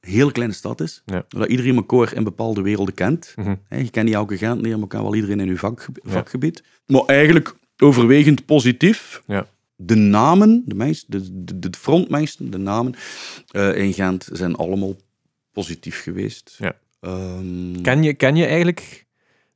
[0.00, 1.02] een heel kleine stad is.
[1.04, 1.24] Ja.
[1.28, 3.32] Dat iedereen elkaar in bepaalde werelden kent.
[3.36, 3.54] Mhm.
[3.68, 6.04] Je kent niet elke Gent, nee, maar kan wel iedereen in uw vakgebied.
[6.06, 6.62] vakgebied.
[6.86, 9.22] Maar eigenlijk overwegend positief.
[9.26, 9.46] Ja.
[9.80, 12.94] De namen, de, mensen, de, de, de frontmensen, de namen
[13.50, 14.94] eh, in Gent zijn allemaal
[15.52, 16.56] positief geweest.
[16.58, 16.76] Ja.
[17.00, 19.06] Ehm, Ken je, ken je eigenlijk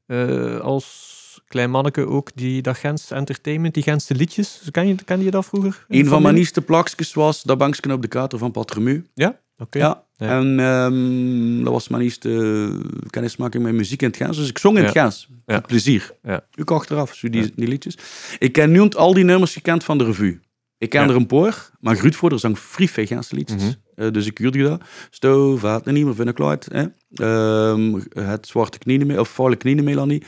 [0.07, 4.63] eh, als klein manneke ook die, dat Gens Entertainment, die Gentse liedjes?
[4.71, 5.85] Ken je, ken je dat vroeger?
[5.89, 9.07] Een van mijn nieuwste plakjes was dat bankje op de kater van Patremu.
[9.15, 9.41] Ja?
[9.71, 10.05] Ja.
[10.17, 10.39] Ja.
[10.39, 14.37] En ehm, dat was mijn eerste kennismaking met muziek in het Gens.
[14.37, 14.93] Dus ik zong in het.
[14.93, 15.29] Gens.
[15.47, 15.55] Ja.
[15.55, 16.11] Met plezier.
[16.23, 16.45] Ja.
[16.61, 17.49] Ook achteraf, zo die, Ja.
[17.57, 17.97] die liedjes.
[18.39, 20.41] Ik ken nu al die nummers gekend van de revue.
[20.79, 23.63] Ik ken er een paar, maar Gruutvoorder zang vrij veel Gentse liedjes.
[23.63, 23.73] Mhm.
[23.95, 24.83] Eh, dus ik huurde dat.
[25.11, 26.67] Stoof, vaat niet meer vinden Clyde.
[26.73, 26.85] Hè?
[27.15, 30.23] Ehm, het Zwarte Knieën, mee- of Vuile Knieën, Melanie.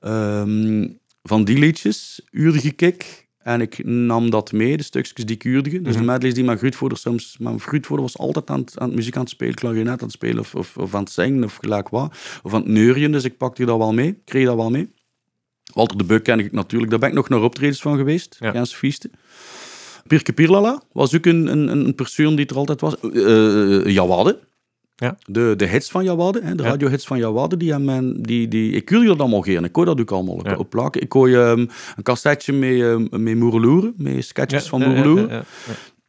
[0.00, 0.88] Ehm,
[1.22, 3.25] van die liedjes huurde ik ik.
[3.46, 5.70] En ik nam dat mee, de stukjes die ik huurde.
[5.82, 6.00] Dus Mhm.
[6.00, 7.36] de medleys die mijn Gruutvoorder soms...
[7.38, 10.12] Mijn Gruutvoorder was altijd aan het, aan het muziek aan het spelen, klarinet aan het
[10.12, 12.16] spelen, of, of, of aan het zingen, of gelijk wat.
[12.42, 14.20] Of aan het neurien, dus ik pakte dat wel mee.
[14.24, 14.88] Kreeg dat wel mee.
[15.74, 16.90] Walter de Beuk ken ik natuurlijk.
[16.90, 18.36] Daar ben ik nog naar optredens van geweest.
[18.40, 18.50] Ja.
[18.50, 19.10] Gentse Fieste.
[20.06, 23.00] Pirke Pirlala was ook een, een, een persoon die er altijd was.
[23.00, 24.38] Eh Jawade.
[24.96, 25.16] Ja.
[25.26, 26.68] De, de hits van Jawade, hè, de Ja.
[26.68, 29.64] radiohits van Jawade, die, hebben men- die, die, ik huurde dat allemaal geen.
[29.64, 30.56] Ik hoor dat ook allemaal Ja.
[30.56, 31.00] op plakken.
[31.02, 31.58] Ik hoor ehm,
[31.96, 35.44] een cassetje met, ehm, met Moereloeren, met sketches van Moereloeren.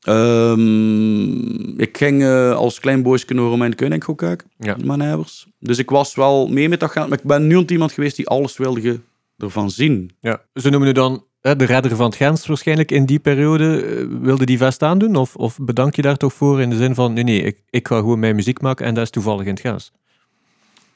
[0.02, 4.48] Ehm, ik ging eh, als klein boosje naar Romein Koning gaan kijken,
[4.86, 5.48] mijn neighbors.
[5.60, 8.28] Dus ik was wel mee met dat gaan, maar ik ben nu iemand geweest die
[8.28, 9.00] alles wilde
[9.38, 10.12] ervan zien.
[10.20, 10.42] Ja.
[10.54, 13.82] Ze noemen u dan de redder van het Gens waarschijnlijk in die periode.
[13.82, 15.16] eh, wilde die vest aandoen?
[15.16, 17.88] Of, of bedank je daar toch voor in de zin van, nee, nee, ik, ik
[17.88, 19.92] ga gewoon mijn muziek maken en dat is toevallig in het Gens.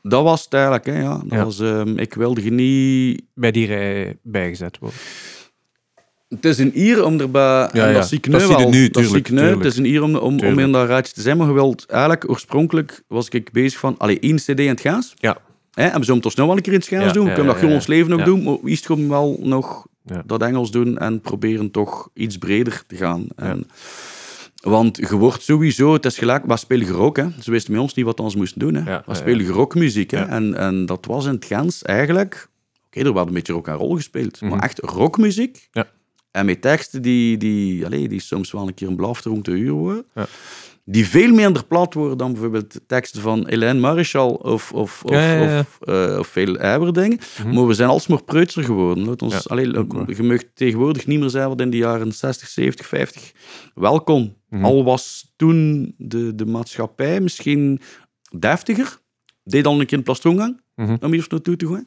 [0.03, 1.09] Dat was het eigenlijk, hè, ja.
[1.15, 1.43] Dat Ja.
[1.43, 3.21] Was, ehm, ik wilde niet...
[3.33, 4.99] Bij die rij bijgezet worden.
[6.29, 7.69] Het is een eer om erbij...
[7.73, 7.91] Ja, ja.
[7.93, 8.69] dat zie ik nu Dat zie je wel.
[8.69, 9.37] nu, dat zie ik nu.
[9.37, 9.63] tuurlijk.
[9.63, 11.37] Het is een eer om, om, om in dat raadje te zijn.
[11.37, 13.95] Maar je wilt eigenlijk, oorspronkelijk was ik bezig van...
[13.97, 15.13] Allee, één cd in het Gaas.
[15.17, 15.37] Ja.
[15.73, 17.25] Hè, en we zullen het toch snel wel een keer in het Ja, doen.
[17.25, 18.25] We kunnen dat gewoon ons leven ook Ja.
[18.25, 18.43] doen.
[18.43, 20.23] Maar eerst gewoon wel nog Ja.
[20.25, 23.25] dat Engels doen en proberen toch iets breder te gaan.
[23.35, 23.67] En,
[24.61, 27.25] Want je wordt sowieso, het is gelijk, maar spelen rock, hè?
[27.39, 28.91] Ze wisten met ons niet wat we ons moesten doen, hè?
[28.91, 30.25] Ja, ja, spelen rockmuziek, hè?
[30.25, 32.49] En, en dat was in het Gens eigenlijk...
[32.87, 34.51] Oké, er werd een beetje rock en roll gespeeld, Mhm.
[34.51, 35.67] maar echt rockmuziek.
[35.71, 35.87] Ja.
[36.31, 39.51] En met teksten die, die, allez, die soms wel een keer een blafte rond de
[39.51, 40.05] uur worden.
[40.15, 40.27] Ja.
[40.85, 45.11] Die veel minder plat worden dan bijvoorbeeld de teksten van Hélène Marischal of, of, of,
[45.11, 45.59] Ja, ja, ja.
[45.59, 47.19] of, eh, of veel Eiber dingen.
[47.43, 47.53] Mhm.
[47.53, 49.05] Maar we zijn alsmaar preutser geworden.
[49.05, 49.65] Laat ons, allee,
[50.07, 53.31] je mag tegenwoordig niet meer zijn wat in de jaren 60, 70, 50
[53.73, 54.35] wel kon.
[54.49, 54.63] Mhm.
[54.65, 57.79] Al was toen de, de maatschappij misschien
[58.39, 58.99] deftiger.
[59.43, 60.95] Deed al een keer een plastongang Mhm.
[61.01, 61.85] om hier naartoe te gaan.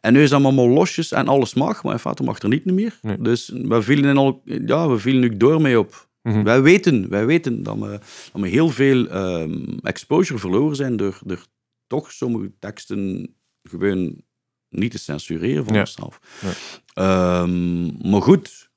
[0.00, 2.64] En nu is dat allemaal losjes en alles mag, maar in feite mag er niet
[2.64, 2.98] meer.
[3.02, 3.18] Nee.
[3.20, 6.08] Dus we vielen, in al, ja, we vielen nu door mee op.
[6.22, 6.42] Mhm.
[6.42, 7.98] Wij weten, wij weten dat, we,
[8.32, 11.44] dat we heel veel ehm, exposure verloren zijn door, door
[11.86, 14.22] toch sommige teksten gewoon
[14.68, 15.80] niet te censureren van Ja.
[15.80, 16.20] onszelf.
[16.40, 16.52] Ja.
[16.94, 18.70] Ehm, maar goed,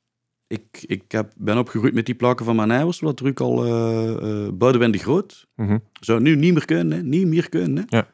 [0.47, 4.47] ik, ik heb, ben opgegroeid met die plakken van mijn ouders, wat ook al eh
[4.53, 5.47] Boudewijn de Groot.
[5.55, 5.77] Mhm.
[5.99, 7.03] Zou nu niet meer kunnen, hè?
[7.03, 7.85] niet meer kunnen.
[7.87, 7.97] Hè?
[7.97, 8.07] Ja.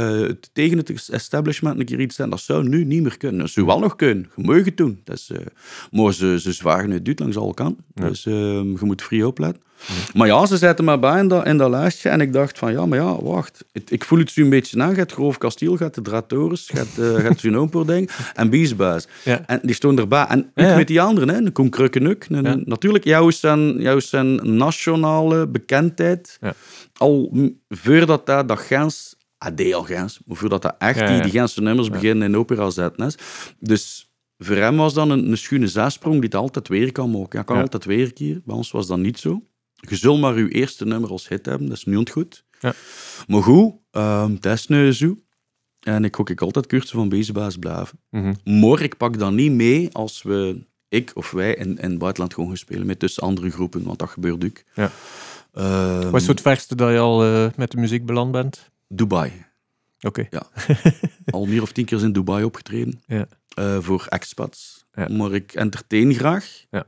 [0.00, 3.38] Het- tegen het establishment een keer iets zijn, dat zou nu niet meer kunnen.
[3.38, 5.00] Dat zou wel nog kunnen, je mag het doen.
[5.04, 5.38] Dat is, eh,
[5.90, 7.84] maar ze, ze zwagen het duurt langs alle kanten.
[7.94, 8.08] Ja.
[8.08, 9.62] Dus ehm, je moet vrij opletten.
[10.14, 12.72] Maar ja, ze zetten me bij in dat, in dat lijstje en ik dacht van,
[12.72, 13.64] ja, maar ja, wacht.
[13.72, 14.94] Het- ik voel het zo een beetje aan.
[14.94, 17.42] Gaat Groof Kasteel, gaat de Dratorus, gaat, uh, gaat
[18.34, 19.06] en Biesbuis.
[19.24, 19.46] Ja.
[19.46, 20.26] En die stonden erbij.
[20.26, 21.50] En met die anderen, hè.
[21.50, 22.26] Koen Krukkenuk.
[22.64, 26.38] Natuurlijk, jouw zijn, jouw zijn nationale bekendheid.
[26.94, 27.32] Al
[27.68, 29.16] voordat dat, dat Gens...
[29.50, 30.20] Deed al Gens.
[30.26, 31.22] Maar voordat dat echt Ja, die, ja.
[31.22, 33.06] die Gentse nummers beginnen in opera zetten.
[33.06, 33.16] is.
[33.58, 37.36] Dus voor hem was dan een, een schone zesprong die het altijd weer kan maken.
[37.38, 38.42] Hij kan altijd weer keren.
[38.44, 39.42] Bij ons was dat niet zo.
[39.88, 41.68] Je zult maar je eerste nummer als hit hebben.
[41.68, 42.44] Dat is niet goed.
[42.60, 42.72] Ja.
[43.26, 45.18] Maar goed, ehm dat is nu zo.
[45.80, 48.00] En ik hoop ik altijd cursussen van Bezebaas blijven.
[48.44, 52.34] Maar ik pak dat niet mee als we, ik of wij, in, in het buitenland
[52.34, 54.62] gewoon gaan spelen met tussen andere groepen, want dat gebeurt ook.
[54.74, 54.90] Ja.
[55.52, 58.70] Ehm, Wat is het verste dat je al eh, met de muziek beland bent?
[58.94, 59.32] Dubai.
[60.00, 60.28] Oké.
[61.30, 63.02] Al meer of tien keer is in Dubai opgetreden.
[63.06, 63.26] Ja.
[63.54, 64.84] Eh, voor expats.
[64.92, 65.08] Ja.
[65.08, 66.64] maar ik entertain graag.
[66.70, 66.86] Ja.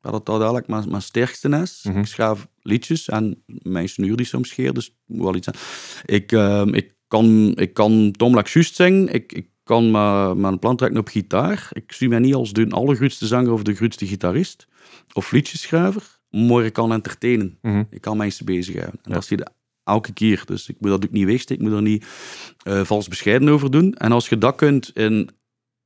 [0.00, 1.82] Dat het dat eigenlijk mijn, mijn sterkste is.
[1.82, 1.98] Mhm.
[1.98, 5.56] Ik schrijf liedjes en mijn snuur die soms scheert, dus moet wel iets zijn.
[6.04, 11.00] Ik, ehm, ik kan, ik kan Tom zingen, ik, ik kan mijn, mijn plan trekken
[11.00, 11.68] op gitaar.
[11.72, 14.68] Ik zie mij niet als de allergrootste zanger of de grootste gitarist
[15.12, 17.58] of liedjeschrijver, maar ik kan entertainen.
[17.62, 17.84] Mhm.
[17.90, 19.00] Ik kan mensen bezighouden.
[19.02, 19.14] En Ja.
[19.14, 19.46] dat je
[19.88, 20.42] elke keer.
[20.44, 21.64] Dus ik moet dat ook niet wegsteken.
[21.64, 22.06] Ik moet er niet
[22.62, 23.94] eh, vals bescheiden over doen.
[23.94, 25.12] En als je dat kunt in,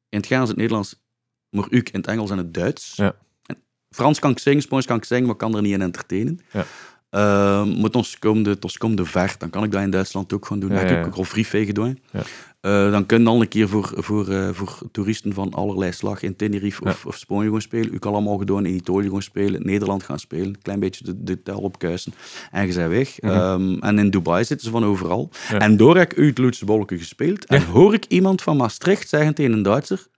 [0.08, 1.02] in het Gaans, het Nederlands,
[1.50, 2.92] maar ook in het Engels en het Duits.
[2.96, 3.14] Ja.
[3.46, 3.56] En
[3.90, 6.40] Frans kan ik zingen, Spaans kan ik zingen, maar kan er niet in entertainen.
[6.52, 6.64] Ja.
[7.10, 9.34] Ehm, maar ons komt de, ons komt de ver.
[9.38, 10.72] Dan kan ik dat in Duitsland ook gewoon doen.
[10.72, 11.98] Ja, heb ik ook al vrij gedaan.
[12.12, 12.22] Ja.
[12.62, 16.22] Eh, dan kun je al een keer voor, voor, eh, voor toeristen van allerlei slag
[16.22, 17.94] in Tenerife of, of Spanje gaan spelen.
[17.94, 20.46] U kan allemaal gedaan in Italië gaan spelen, Nederland gaan spelen.
[20.46, 22.14] Een klein beetje de, de tel opkuisen.
[22.50, 23.20] En je bent weg.
[23.20, 23.32] Mhm.
[23.32, 25.30] Ehm, en in Dubai zitten ze van overal.
[25.48, 25.58] Ja.
[25.58, 27.44] En door heb ik uit Loetse Bolken gespeeld.
[27.44, 30.10] En hoor ik iemand van Maastricht zeggen tegen een Duitser...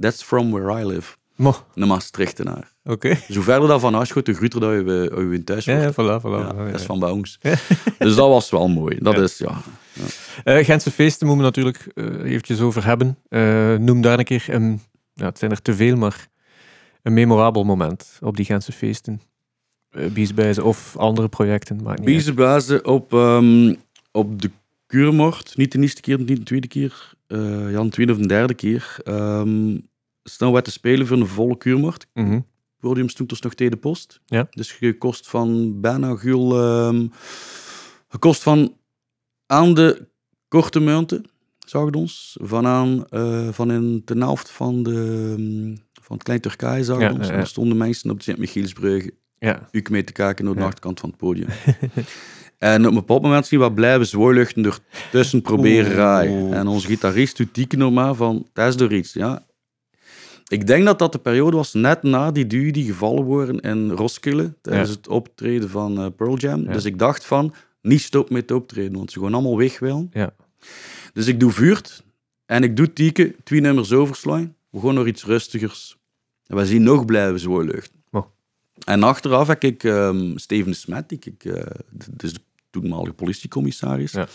[0.00, 1.16] That's from where I live.
[1.36, 2.72] Mo, Een Maastrichtenaar.
[2.88, 3.08] Oké.
[3.26, 5.82] Dus hoe verder dat van huis gaat, hoe groter dat je, je in thuis wordt.
[5.82, 6.56] ja, voilà, voilà.
[6.56, 7.38] Ja, dat is van bij ons.
[7.98, 8.98] Dus dat was wel mooi.
[9.00, 9.62] Dat is, ja...
[10.44, 13.18] Eh, Gentse feesten moeten we natuurlijk eh, eventjes over hebben.
[13.28, 14.80] Eh, noem daar een keer een,
[15.12, 16.28] ja, het zijn er te veel, maar
[17.02, 19.20] een memorabel moment op die Gentse feesten.
[19.90, 22.06] Uh, Biesbijzen of andere projecten, maakt niet.
[22.06, 23.74] Biezenbazen op, ehm,
[24.12, 24.50] op de
[24.86, 25.56] Kuurmoord.
[25.56, 27.12] Niet de eerste keer, niet de tweede keer.
[27.26, 28.96] eh ja, de tweede of de derde keer.
[29.04, 29.88] Um,
[30.22, 32.06] snel werd te spelen voor een volle Kuurmoord.
[32.12, 32.44] Podium
[33.06, 34.20] stond dus nog tegen de post.
[34.26, 34.46] Ja.
[34.50, 36.60] Dus gekost van bijna gul...
[36.60, 37.06] ehm
[38.08, 38.76] gekost van
[39.46, 40.08] aan de
[40.48, 41.24] korte munten,
[41.58, 42.36] zag het ons.
[42.40, 44.90] Van aan, eh, van in de helft van, de,
[45.36, 47.28] ehm, van het Klein Turkije, zag het Ja, ons.
[47.28, 51.00] En er stonden mensen op de Sint-Michielsbrug Ja, u mee te kijken naar de achterkant
[51.00, 51.48] van het podium.
[52.58, 54.78] en op een bepaald moment zien we wat blijven zwoorluchten door
[55.10, 56.52] tussen proberen rijden.
[56.52, 59.12] En onze gitarist doet nog maar van, dat is door iets.
[59.12, 59.46] Ja.
[60.48, 63.90] Ik denk dat dat de periode was net na die duw die gevallen worden in
[63.90, 64.94] Roskilde, tijdens Ja.
[64.96, 66.62] het optreden van eh, Pearl Jam.
[66.64, 66.72] Ja.
[66.72, 70.10] Dus ik dacht van, niet stop met optreden, want ze gaan allemaal weg willen.
[70.12, 70.34] Ja.
[71.12, 72.04] Dus ik doe vuurt
[72.46, 74.54] en ik doe tieken, twee nummers overslaan.
[74.70, 75.96] We gaan naar iets rustigers.
[76.46, 78.02] En we zien nog blijven zwoorluchten.
[78.10, 78.26] Oh.
[78.84, 81.62] En achteraf heb ik ehm, Steven Smet, die ik, eh,
[82.10, 82.40] dus de
[82.70, 84.26] toenmalige politiecommissaris, Ja.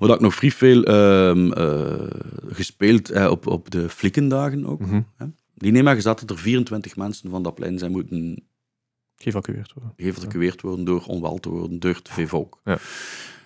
[0.00, 2.06] Waar ik nog vrij veel ehm, eh,
[2.48, 4.80] gespeeld eh, op, op de flikkendagen ook.
[4.80, 5.00] Mhm.
[5.16, 5.26] hè.
[5.54, 8.42] Die nemen gezet dat er 24 mensen van dat plein zijn moeten
[9.16, 9.92] geëvacueerd worden.
[9.96, 12.60] geëvacueerd worden door onwel te worden, door te veel volk.
[12.64, 12.78] Ja.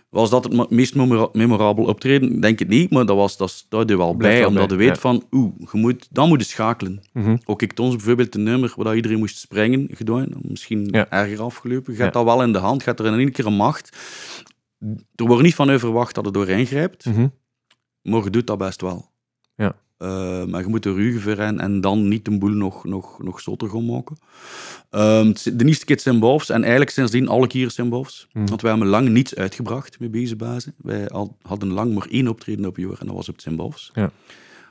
[0.09, 2.41] Was dat het meest memora- memorabel optreden?
[2.41, 4.97] Denk het niet, maar dat was dat staat er wel bij, omdat je weet ja.
[4.97, 7.03] van, oeh, je moet, dan moet je schakelen.
[7.13, 7.37] Mhm.
[7.45, 11.11] Ook ik toons bijvoorbeeld een nummer waar dat iedereen moest springen, gedaan, misschien Ja.
[11.11, 11.95] erger afgelopen.
[11.95, 13.97] Je hebt dat wel in de hand, je hebt er in één keer een macht.
[15.15, 17.29] Er wordt niet van u verwacht dat het doorheen grijpt, Mhm.
[18.03, 19.11] maar je doet dat best wel.
[19.57, 19.77] Ja.
[19.99, 23.41] Eh, maar je moet er voor en, en dan niet een boel nog, nog, nog
[23.41, 24.17] zotter gaan maken.
[24.91, 28.27] Ehm, de eerste keer Sint-Bofs en eigenlijk sindsdien alle keer Sint-Bofs.
[28.33, 28.47] Mhm.
[28.47, 30.75] Want wij hebben lang niets uitgebracht met Bezenbazen.
[30.77, 33.91] Wij al- hadden lang maar één optreden op jaar en dat was op het.
[33.95, 34.11] Ja.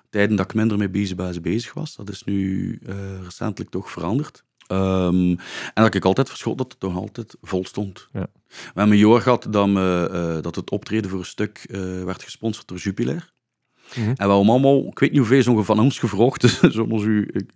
[0.10, 1.96] Tijden dat ik minder met Bezenbazen bezig was.
[1.96, 4.44] Dat is nu eh, recentelijk toch veranderd.
[4.68, 5.30] Ehm,
[5.74, 8.08] en dat ik altijd verschot dat het toch altijd vol stond.
[8.14, 8.28] Ja.
[8.48, 12.04] We hebben een jaar gehad dat, me, eh, dat het optreden voor een stuk eh,
[12.04, 13.32] werd gesponsord door Jupiler.
[13.90, 14.00] Mhm.
[14.00, 17.52] En we hebben allemaal, ik weet niet hoeveel ze van ons gevraagd, zoals u, ik-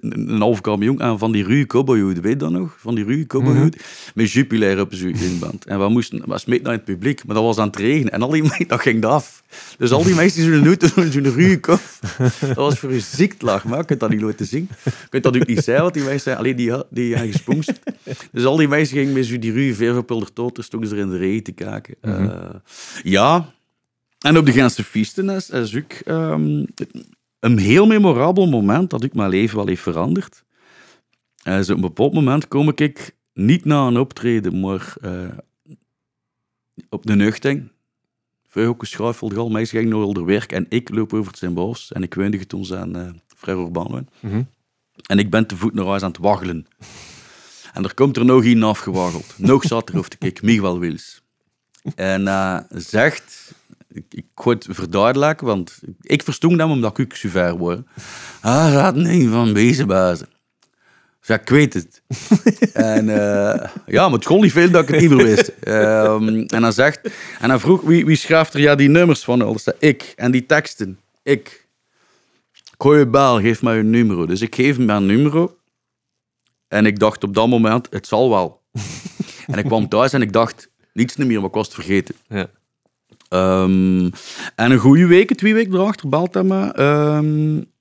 [0.00, 2.76] een half camion aan van die ruwe cowboyhoed, weet je dat nog?
[2.78, 3.76] Van die ruwe cowboyhoed,
[4.14, 5.64] met Jupiler op zo'n in band.
[5.64, 8.12] En we moesten, we smeten naar het publiek, maar dat was aan het regenen.
[8.12, 9.42] En al die mensen, dat ging af.
[9.78, 11.80] Dus al die mensen die zo'n hoed, zo'n ruwe kop,
[12.40, 14.68] dat was voor een ziektlach, maar je kunt dat niet laten zien.
[14.84, 17.32] Je kunt dat ook niet zeggen, want die mensen zijn alleen die, die.
[18.32, 21.00] Dus al die mensen gingen met zo'n die ruwe ververpulder tot, dus stonden ze er
[21.00, 21.94] in de regen te kijken.
[22.00, 22.54] Eh,
[23.02, 23.52] ja,
[24.18, 26.64] en op de Gentse feesten is, is ook ehm,
[27.40, 30.44] een heel memorabel moment dat ik mijn leven wel heeft veranderd.
[31.44, 35.28] Uh, zo op een bepaald moment kom ik niet na een optreden, maar eh,
[36.88, 37.68] op de nuchting.
[38.48, 41.92] Veel ook geschuifeld, al mensen gingen naar onder werk en ik loop over het Sint-Bos
[41.92, 44.08] en ik woonde toen aan uh, Frère Urban.
[44.20, 44.42] Mhm.
[45.06, 46.66] En ik ben te voet naar huis aan het waggelen.
[47.72, 49.34] En er komt er nog een afgewaggeld.
[49.36, 51.22] Nog zat er, of ik, Miguel Wils.
[51.94, 53.54] En uh, zegt,
[53.92, 57.80] ik, ik ga het verduidelijken, want ik verstond hem omdat ik super word.
[58.40, 60.28] Ah, dat niet van Bezenbazen.
[61.20, 62.02] Zeg, ik weet het.
[62.72, 65.52] en uh, ja, maar het kon niet veel dat ik het niet meer wist.
[65.68, 67.00] Um, en hij zegt,
[67.40, 69.38] en hij vroeg, wie, wie schrijft er ja die nummers van?
[69.38, 70.12] Dat zei ik.
[70.16, 71.68] En die teksten, ik.
[72.78, 74.26] Goeie bel, geef mij een nummer.
[74.26, 75.50] Dus ik geef hem mijn nummer.
[76.68, 78.62] En ik dacht op dat moment, het zal wel.
[79.46, 82.14] en ik kwam thuis en ik dacht, niets meer, maar ik was het vergeten.
[82.28, 82.50] Ja.
[83.34, 84.10] Um,
[84.54, 86.82] en een goede week, twee weken erachter, belt hij me.
[86.82, 87.72] Um,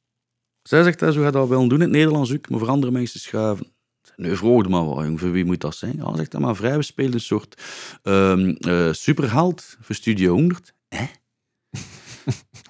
[0.62, 3.20] Zij zegt, zo gaat dat wel doen in het Nederlands ook, maar voor andere mensen
[3.20, 3.68] schuiven.
[4.16, 5.96] Nu vroeg maar wat, voor wie moet dat zijn?
[5.98, 7.62] Ja, zegt hij, maar vrij, we spelen een soort
[8.04, 8.58] um,
[8.92, 10.74] superheld voor Studio 100.
[10.90, 11.06] Hè?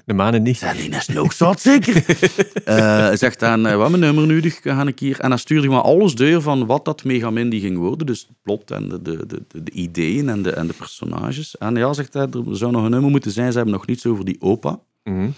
[0.10, 0.58] De manen niet.
[0.58, 2.06] Zijn die is nog zat, zeker?
[2.66, 5.20] uh, zegt dan, uh, wat mijn nummer nodig, ga ik hier.
[5.20, 8.08] En dan stuurde hij maar alles door van wat dat Megamindy ging worden.
[8.08, 11.58] Dus het plot en de, de, de, de, ideeën en de, en de personages.
[11.58, 13.52] En ja, zegt hij, er zou nog een nummer moeten zijn.
[13.52, 14.80] Ze hebben nog niets over die opa.
[15.04, 15.34] Mm -hmm.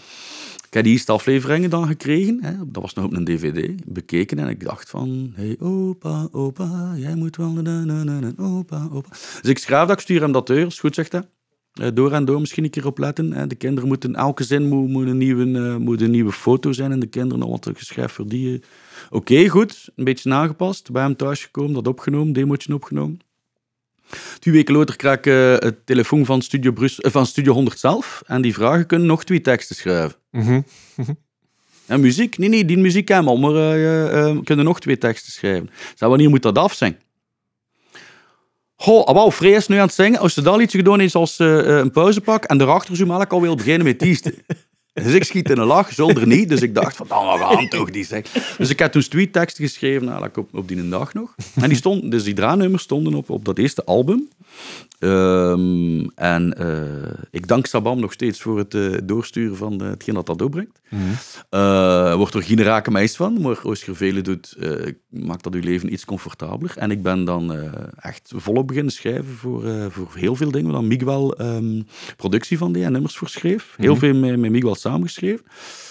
[0.67, 2.39] Ik heb die eerste afleveringen dan gekregen.
[2.41, 2.51] Hè.
[2.65, 3.85] Dat was nog op een dvd.
[3.85, 5.31] Bekeken en ik dacht van...
[5.35, 7.49] Hey, opa, opa, jij moet wel...
[7.49, 9.09] Na, na, na, opa, opa.
[9.41, 10.65] Dus ik schrijf dat, ik stuur hem dat deur.
[10.65, 11.23] Is goed, zegt hij.
[11.93, 13.49] Door en door misschien een keer op letten.
[13.49, 14.15] De kinderen moeten...
[14.15, 16.91] Elke zin moet, moet, een, nieuwe, moet een nieuwe foto zijn.
[16.91, 18.61] En de kinderen al wat geschreven voor die...
[19.09, 19.89] Oké, okay, goed.
[19.95, 20.91] Een beetje nagepast.
[20.91, 22.33] Bij hem thuis gekomen, dat opgenomen.
[22.33, 23.19] Demootje opgenomen.
[24.39, 27.79] Twee weken later krijg ik uh, het telefoon van Studio, Brussel, uh, van Studio 100
[27.79, 28.23] zelf.
[28.25, 30.17] En die vragen kunnen nog twee teksten schrijven.
[30.31, 30.65] Mm -hmm.
[31.85, 32.37] en muziek?
[32.37, 33.37] Nee, nee, die muziek helemaal.
[33.37, 35.69] Maar uh, kunnen nog twee teksten schrijven.
[35.95, 36.97] Zeg, wanneer moet dat af zijn?
[38.81, 40.19] Goh, wauw, Frees nu aan het zingen.
[40.19, 42.43] Als ze dat liedje gedaan is als een pauzepak.
[42.43, 44.19] En daarachter zou ik alweer beginnen met die.
[44.93, 46.49] Dus ik schiet in een lach, zonder niet.
[46.49, 48.41] Dus ik dacht van, dan we gaan toch die zeggen.
[48.57, 51.35] Dus ik heb toen twee teksten geschreven, eigenlijk op, op die dag nog.
[51.55, 54.29] En die stonden, dus die draainummers stonden op, op dat eerste album.
[54.99, 60.15] Um, en uh, ik dank Sabam nog steeds voor het uh, doorsturen van uh, hetgeen
[60.15, 60.81] dat dat doorbrengt.
[60.89, 62.17] Mm -hmm.
[62.17, 64.57] wordt er geen rake meis van, maar als je velen doet,
[65.09, 66.73] maakt dat je leven iets comfortabeler.
[66.77, 67.53] En ik ben dan
[67.95, 70.71] echt volop beginnen schrijven voor, voor heel veel dingen.
[70.71, 71.87] Dan Miguel um,
[72.17, 73.73] productie van die en nummers voor schreef.
[73.77, 73.99] Heel mm -hmm.
[73.99, 75.45] veel met, met Miguel samengeschreven.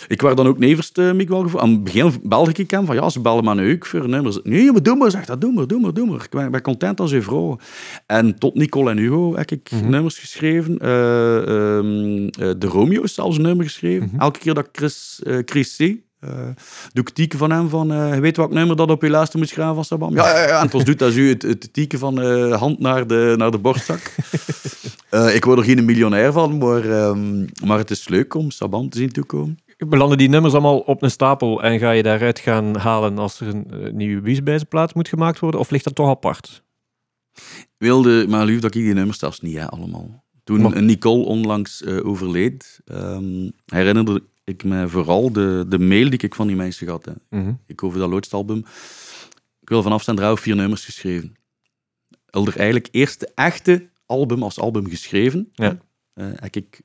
[0.09, 1.63] Ik werd dan ook nevers uh, Miguel gevoerd.
[1.63, 4.39] Aan het begin belde ik hem van, ja, ze bellen me nu ook voor nummers.
[4.43, 6.23] Nee, maar doe maar, zeg dat, doe maar, doe maar, doe maar.
[6.25, 7.59] Ik ben, ben content als je vrouw.
[8.07, 9.91] En tot Nicole en Hugo heb ik Mhm.
[9.91, 10.79] nummers geschreven.
[10.83, 11.35] Uh,
[11.77, 12.29] um, uh,
[12.59, 14.09] de Romeo is zelfs een nummer geschreven.
[14.13, 14.21] Mhm.
[14.21, 15.97] Elke keer dat Chris, uh, Chris C.
[16.93, 19.49] doe ik tieken van hem van, je weet welk nummer dat op je lijst moet
[19.49, 20.15] schrijven van Sabam?
[20.15, 20.61] Ja, ja, ja.
[20.61, 22.19] En pas doet dat u het, het tieken van
[22.53, 24.15] hand naar de, naar de borstzak.
[25.37, 28.99] ik word er geen miljonair van, maar, um, maar het is leuk om Sabam te
[28.99, 29.59] zien toekomen.
[29.89, 33.49] Belanden die nummers allemaal op een stapel en ga je daaruit gaan halen als er
[33.49, 35.61] een uh, nieuwe wiesbijzenplaat moet gemaakt worden?
[35.61, 36.63] Of ligt dat toch apart?
[37.77, 40.25] Wilde, maar lief dat ik die nummers zelfs niet, hè, allemaal.
[40.45, 46.19] Toen Maar- Nicole onlangs uh, overleed, um, herinnerde ik me vooral de, de mail die
[46.19, 47.05] ik van die mensen had.
[47.05, 47.13] Hè.
[47.39, 47.53] Mhm.
[47.67, 48.59] Ik over dat Loodst-album.
[49.61, 51.35] Ik wil vanaf zijn trouw vier nummers geschreven.
[52.27, 55.49] Elder eigenlijk eerste echte album als album geschreven.
[55.53, 55.79] Ja.
[56.15, 56.81] Uh, heb ik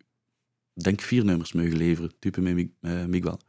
[0.74, 3.40] denk vier nummers mogen leveren, type met uh, Miguel.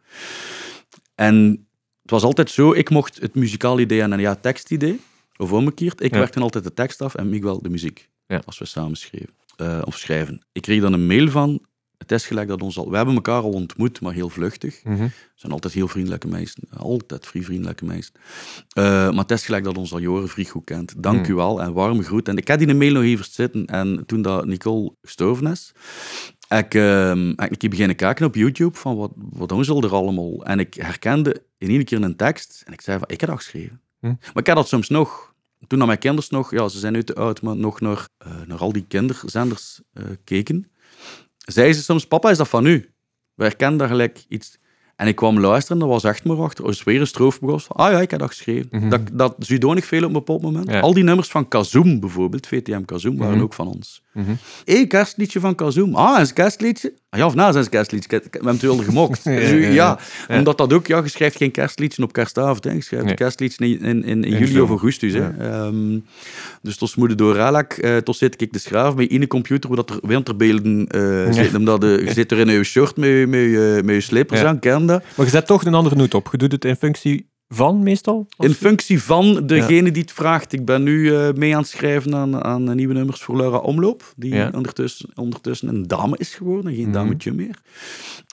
[1.15, 1.67] En
[2.03, 5.01] het was altijd zo, ik mocht het muzikaal idee en een ja, tekstidee,
[5.37, 6.01] of omgekeerd.
[6.01, 6.19] Ik Ja.
[6.19, 8.43] werkte altijd de tekst af en Miguel de muziek, Ja.
[8.45, 9.35] als we samen schreven.
[9.57, 10.47] eh, of schrijven.
[10.53, 11.61] Ik kreeg dan een mail van,
[11.99, 12.91] het is gelijk dat ons al...
[12.91, 14.85] We hebben elkaar al ontmoet, maar heel vluchtig.
[14.85, 15.07] Mhm.
[15.07, 16.57] Ze zijn altijd heel vriendelijke meisjes.
[16.77, 18.13] Altijd vrij vriendelijke meisjes.
[18.69, 21.03] Eh, maar het is gelijk dat ons al jaren vrij goed kent.
[21.03, 21.33] Dank Mm.
[21.33, 22.29] u wel en warme groet.
[22.29, 23.65] En ik had die een mail nog even zitten.
[23.67, 25.73] En toen dat Nicole gestorven is,
[26.49, 30.45] ik, heb ik beginnen kijken op YouTube van wat, wat doen ze er allemaal.
[30.45, 32.63] En ik herkende in ieder keer een tekst.
[32.67, 33.81] En ik zei van, ik heb dat geschreven.
[34.01, 34.07] Hm.
[34.07, 35.35] Maar ik heb dat soms nog.
[35.67, 38.31] Toen naar mijn kinders nog, ja, ze zijn nu te oud, maar nog naar, eh,
[38.47, 40.71] naar al die kinderzenders eh, keken.
[41.47, 42.95] Zei ze soms, papa, is dat van u?
[43.35, 44.59] We herkennen daar gelijk iets.
[44.97, 46.65] En ik kwam luisteren, dat was echt maar achter.
[46.65, 48.69] Als weer een stroof begon, van, ah ja, ik heb dat geschreven.
[48.71, 48.89] Mhm.
[48.89, 50.71] Dat, dat zudonig veel op een bepaald moment.
[50.71, 50.81] Ja.
[50.81, 53.43] Al die nummers van Kazoom bijvoorbeeld, VTM Kazoom, waren Mhm.
[53.43, 54.03] ook van ons.
[54.13, 54.31] Mhm.
[54.65, 55.95] Hé, kerstliedje van Kazoom.
[55.95, 56.93] Ah, is een kerstliedje?
[57.11, 58.17] Ah, ja, of na is een kerstliedje.
[58.17, 59.21] Ik, hebben het wel gemokt.
[59.25, 62.65] Ja, Dus, ja, omdat dat ook, ja, je schrijft geen kerstliedje op kerstavond.
[62.65, 62.71] Hè.
[62.73, 64.63] Je schrijft een kerstliedje in, in, in, In juli film.
[64.63, 65.13] of augustus.
[65.13, 65.29] Hè.
[65.39, 65.99] Ehm,
[66.63, 69.69] dus tot moeder door Ralak, eh tot zit ik te schrijven met in een computer
[69.69, 71.59] waar dat er winterbeelden eh zitten.
[71.59, 74.41] Omdat de, je zit er in je shirt met, je- met, je- met je slippers
[74.43, 76.29] aan, ken Maar je zet toch een andere noot op.
[76.31, 78.27] Je doet het in functie van meestal?
[78.39, 80.53] In functie van degene die het vraagt.
[80.53, 84.13] Ik ben nu eh, mee aan het schrijven aan, aan nieuwe nummers voor Laura Omloop.
[84.17, 84.51] Die Ja.
[84.55, 86.93] ondertussen, ondertussen een dame is geworden, geen Mhm.
[86.93, 87.61] dametje meer.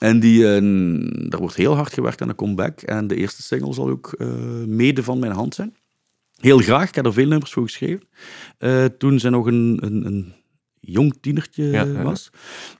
[0.01, 0.61] En die, eh,
[1.29, 2.81] daar wordt heel hard gewerkt aan een comeback.
[2.81, 4.27] En de eerste single zal ook eh,
[4.67, 5.75] mede van mijn hand zijn.
[6.39, 8.07] Heel graag, ik heb er veel nummers voor geschreven.
[8.57, 10.33] Eh, toen ze nog een, een, een
[10.79, 12.01] jong tienertje eh, ja.
[12.03, 12.29] was.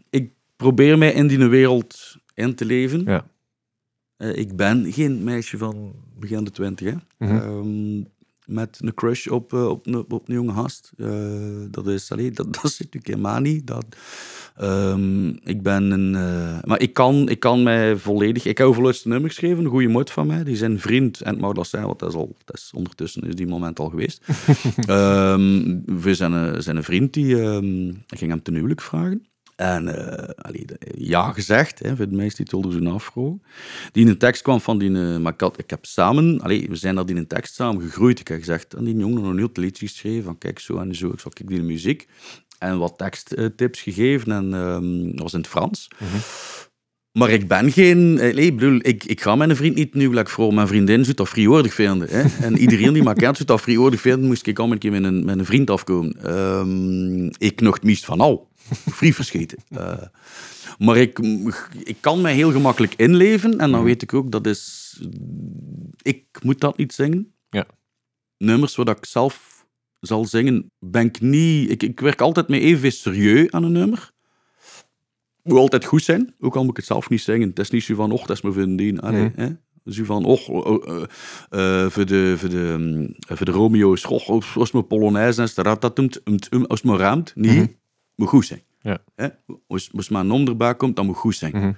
[0.10, 3.04] Ik probeer mij in die wereld in te leven.
[3.06, 3.26] Ja.
[4.24, 7.26] Eh, ik ben geen meisje van begin de twintig, hè.
[7.28, 7.36] Mhm.
[7.36, 8.04] Ehm,
[8.46, 10.92] met een crush op, eh, op, een- op een jonge gast.
[10.98, 11.10] Eh,
[11.72, 13.68] dat is, allee, dat, dat zit natuurlijk helemaal niet.
[13.68, 13.86] Dat,
[14.56, 16.12] ehm, ik ben een...
[16.66, 18.46] maar ik kan, ik kan mij volledig...
[18.46, 20.44] Ik heb overluidste nummer geschreven, een goede moed van mij.
[20.44, 23.22] Die zijn vriend, en het mag dat zijn, want dat is, al, dat is ondertussen
[23.24, 24.26] is die moment al geweest.
[24.88, 27.36] Ehm, we zijn een, zijn een vriend die...
[28.08, 29.26] ging hem ten huwelijk vragen.
[29.56, 29.88] En
[30.36, 30.66] allee,
[30.98, 33.42] ja gezegd, hè, voor de meeste die zo'n afvragen.
[33.92, 34.90] Die in een tekst kwam van die...
[34.90, 36.42] Uh, maar ik, had, ik, heb samen...
[36.42, 38.20] Allee, we zijn daar in een tekst samen gegroeid.
[38.20, 40.24] Ik heb gezegd aan die jongen nog een heel liedje geschreven.
[40.24, 41.10] Van kijk, zo en zo.
[41.10, 42.08] Ik zag ik die muziek.
[42.60, 44.32] En wat teksttips gegeven.
[44.32, 45.88] En um, dat was in het Frans.
[46.00, 46.20] Mm -hmm.
[47.14, 48.20] Maar ik ben geen...
[48.38, 51.74] Ik, bedoel, ik, ik ga mijn vriend niet nu voor mijn vriendin zou dat vriewoordig
[51.74, 52.08] vinden.
[52.10, 52.24] Hè?
[52.46, 55.04] En iedereen die me kent zou dat vriewoordig vinden, moest ik al een keer met
[55.04, 56.36] een, met een vriend afkomen.
[56.36, 58.52] Um, ik nog het meest van al.
[58.98, 59.58] Vrij verscheten.
[59.70, 59.94] Uh,
[60.78, 61.20] maar ik,
[61.84, 64.82] ik kan mij heel gemakkelijk inleven en dan weet ik ook, dat is...
[66.02, 67.34] Ik moet dat niet zingen.
[67.50, 67.66] Ja.
[68.38, 69.66] Nummers waar ik zelf
[70.00, 71.70] zal zingen, ben ik niet...
[71.70, 74.14] Ik, ik werk altijd met even serieus aan een nummer
[75.44, 77.48] moet altijd goed zijn, ook al moet ik het zelf niet zeggen.
[77.48, 79.00] Het is niet zo van, och, dat is mijn vriendin.
[79.00, 79.32] Allee, mm.
[79.36, 79.50] hè?
[79.86, 81.04] Zo van, och, uh, uh,
[81.52, 86.00] uh, voor, de, voor, de, um, voor de Romeo's, och, als mijn Polonaise en dat
[86.00, 87.76] um, als mijn raamt, niet, mm -hmm.
[88.16, 88.62] Moet goed zijn.
[88.82, 88.98] Ja.
[89.16, 89.28] Hè?
[89.68, 91.52] Als, als mijn onderbuik komt, dan moet goed zijn.
[91.56, 91.76] Mm -hmm.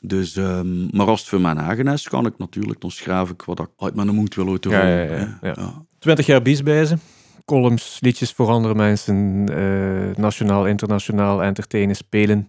[0.00, 3.42] Dus, um, maar als het voor mijn eigen is, kan ik natuurlijk, dan schrijf ik
[3.42, 5.52] wat ik uit mijn mond wil uit ja, ja, ja, ja.
[5.56, 5.86] ja.
[5.98, 7.00] 20 jaar biesbijzen
[7.48, 12.48] columns, liedjes voor andere mensen, uh, nationaal, internationaal entertainen, spelen.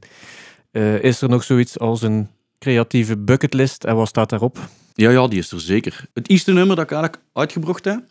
[0.71, 2.27] Uh, is er nog zoiets als een
[2.57, 4.69] creatieve bucketlist en wat staat daarop?
[4.93, 6.05] Ja, ja, die is er zeker.
[6.13, 8.03] Het eerste nummer dat ik eigenlijk uitgebracht heb,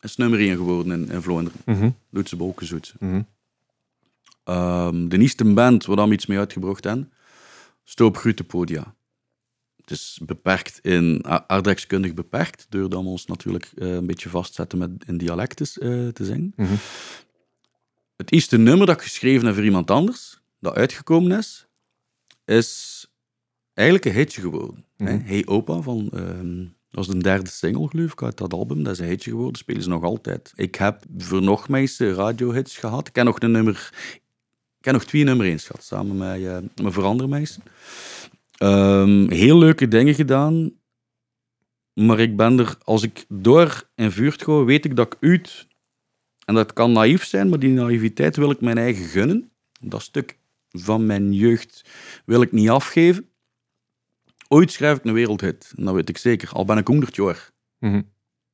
[0.00, 1.60] is nummer 1 geworden in, in Vlaanderen.
[1.64, 1.96] Mm -hmm.
[2.10, 2.36] Loetse.
[2.36, 2.52] Mm
[2.98, 3.26] -hmm.
[4.44, 7.12] Um, de eerste band waar we iets mee uitgebracht hebben,
[7.84, 8.94] Stoop Grute Podia.
[9.76, 14.90] Het is beperkt in, aardrijkskundig beperkt, doordat we ons natuurlijk uh, een beetje vastzetten met
[15.06, 16.52] in dialecten uh, te zingen.
[16.56, 16.78] Mm -hmm.
[18.16, 21.66] Het eerste nummer dat ik geschreven heb voor iemand anders, dat uitgekomen is,
[22.44, 23.06] is
[23.74, 24.84] eigenlijk een hitje geworden.
[24.96, 25.10] Mhm.
[25.10, 25.26] Mm -hmm.
[25.26, 28.82] Hey Opa, van, um, dat was de derde single, geloof ik, uit dat album.
[28.82, 30.52] Dat is een hitje geworden, spelen ze nog altijd.
[30.54, 33.08] Ik heb voor nog meeste radiohits gehad.
[33.08, 33.92] Ik heb nog een nummer...
[34.80, 37.58] Ik heb nog twee nummer 1 gehad, samen met, uh, met verandermeisjes.
[38.62, 40.72] Um, heel leuke dingen gedaan.
[41.92, 45.66] Maar ik ben er, als ik door in vuurt ga, weet ik dat ik uit.
[46.44, 49.50] En dat kan naïef zijn, maar die naïviteit wil ik mijn eigen gunnen.
[49.80, 51.84] Dat stuk van mijn jeugd
[52.24, 53.28] wil ik niet afgeven.
[54.48, 55.72] Ooit schrijf ik een wereldhit.
[55.76, 56.52] Dat weet ik zeker.
[56.52, 57.50] Al ben ik 100 jaar.
[57.78, 58.10] Mm.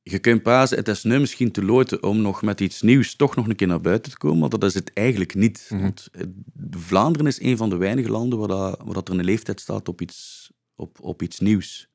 [0.09, 3.35] Je kunt praten, het is nu misschien te loten om nog met iets nieuws toch
[3.35, 5.67] nog een keer naar buiten te komen, maar dat is het eigenlijk niet.
[5.69, 5.81] Mhm.
[5.81, 6.23] Want eh,
[6.69, 9.87] Vlaanderen is een van de weinige landen waar, dat, waar dat er een leeftijd staat
[9.87, 11.89] op iets, op, op iets nieuws.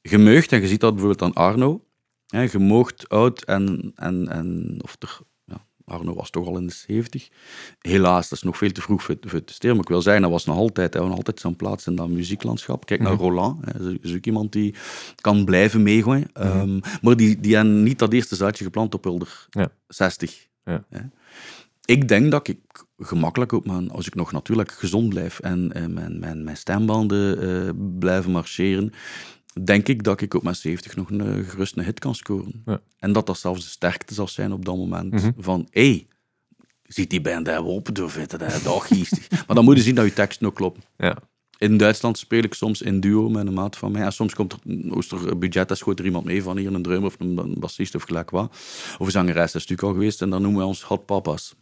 [0.00, 1.84] Je meugt, en je ziet dat bijvoorbeeld aan Arno,
[2.26, 5.20] hè, je moogt oud en, en, en of er,
[5.84, 7.28] Arno was toch al in de 70.
[7.78, 10.22] Helaas, dat is nog veel te vroeg voor, voor te steren, maar ik wil zeggen,
[10.22, 12.86] dat was nog altijd, had altijd zijn plaats in dat muzieklandschap.
[12.86, 13.22] Kijk naar Mhm.
[13.22, 14.74] Roland, hè, is ook iemand die
[15.20, 16.30] kan blijven meegooien.
[16.34, 16.58] Mhm.
[16.58, 19.68] Um, maar die, die hebben niet dat eerste zaadje geplant op Hulder Ja.
[19.88, 20.48] 60.
[20.64, 20.84] Ja.
[20.88, 21.00] Hè.
[21.84, 22.58] Ik denk dat ik
[22.98, 27.40] gemakkelijk ook, man, als ik nog natuurlijk gezond blijf en, en mijn, mijn, mijn stembanden
[27.66, 28.92] eh, blijven marcheren,
[29.64, 32.62] denk ik dat ik op mijn 70 nog een eh, gerust een hit kan scoren.
[32.64, 32.80] Ja.
[32.98, 35.12] En dat dat zelfs de sterkte zal zijn op dat moment.
[35.12, 35.30] Mhm.
[35.38, 36.06] Van, hé, hey,
[36.82, 39.10] ziet die band daar open door vinden, dat is
[39.46, 40.82] maar dan moet je zien dat je teksten ook kloppen.
[40.96, 41.18] Ja.
[41.58, 44.02] In Duitsland speel ik soms in duo met een maat van mij.
[44.02, 46.82] En soms komt er, als er budget is, gooit er iemand mee van hier, een
[46.82, 48.50] drummer of een, een bassist of gelijk wat.
[48.98, 50.22] Of een zangeres, dat is natuurlijk al geweest.
[50.22, 51.54] En dan noemen we ons Hot Papas.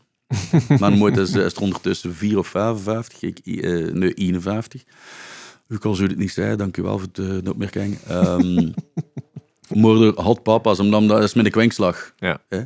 [0.78, 4.84] Mijn moeder is, is er ondertussen 4 of 55, ik, eh, nee, 51.
[5.70, 7.98] U kan zo het niet zeggen, dank u wel voor de, de opmerking.
[8.10, 8.74] Um,
[9.68, 12.12] moeder Hot Papas, omdat dat is met een kwinkslag.
[12.16, 12.38] Ja.
[12.48, 12.60] Hè?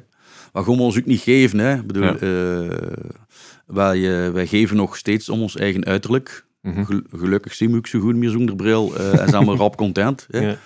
[0.53, 1.59] Maar gaan we ons ook niet geven.
[1.59, 1.75] Hè?
[1.75, 2.17] Ik bedoel, Ja.
[2.17, 2.93] eh,
[3.67, 6.47] wij, eh, wij geven nog steeds om ons eigen uiterlijk.
[6.63, 6.85] Mhm.
[6.85, 9.77] Gel- gelukkig zien we ook zo goed meer zonder bril eh, en zijn we rap
[9.77, 10.27] content.
[10.31, 10.39] Hè?
[10.49, 10.57] Ja.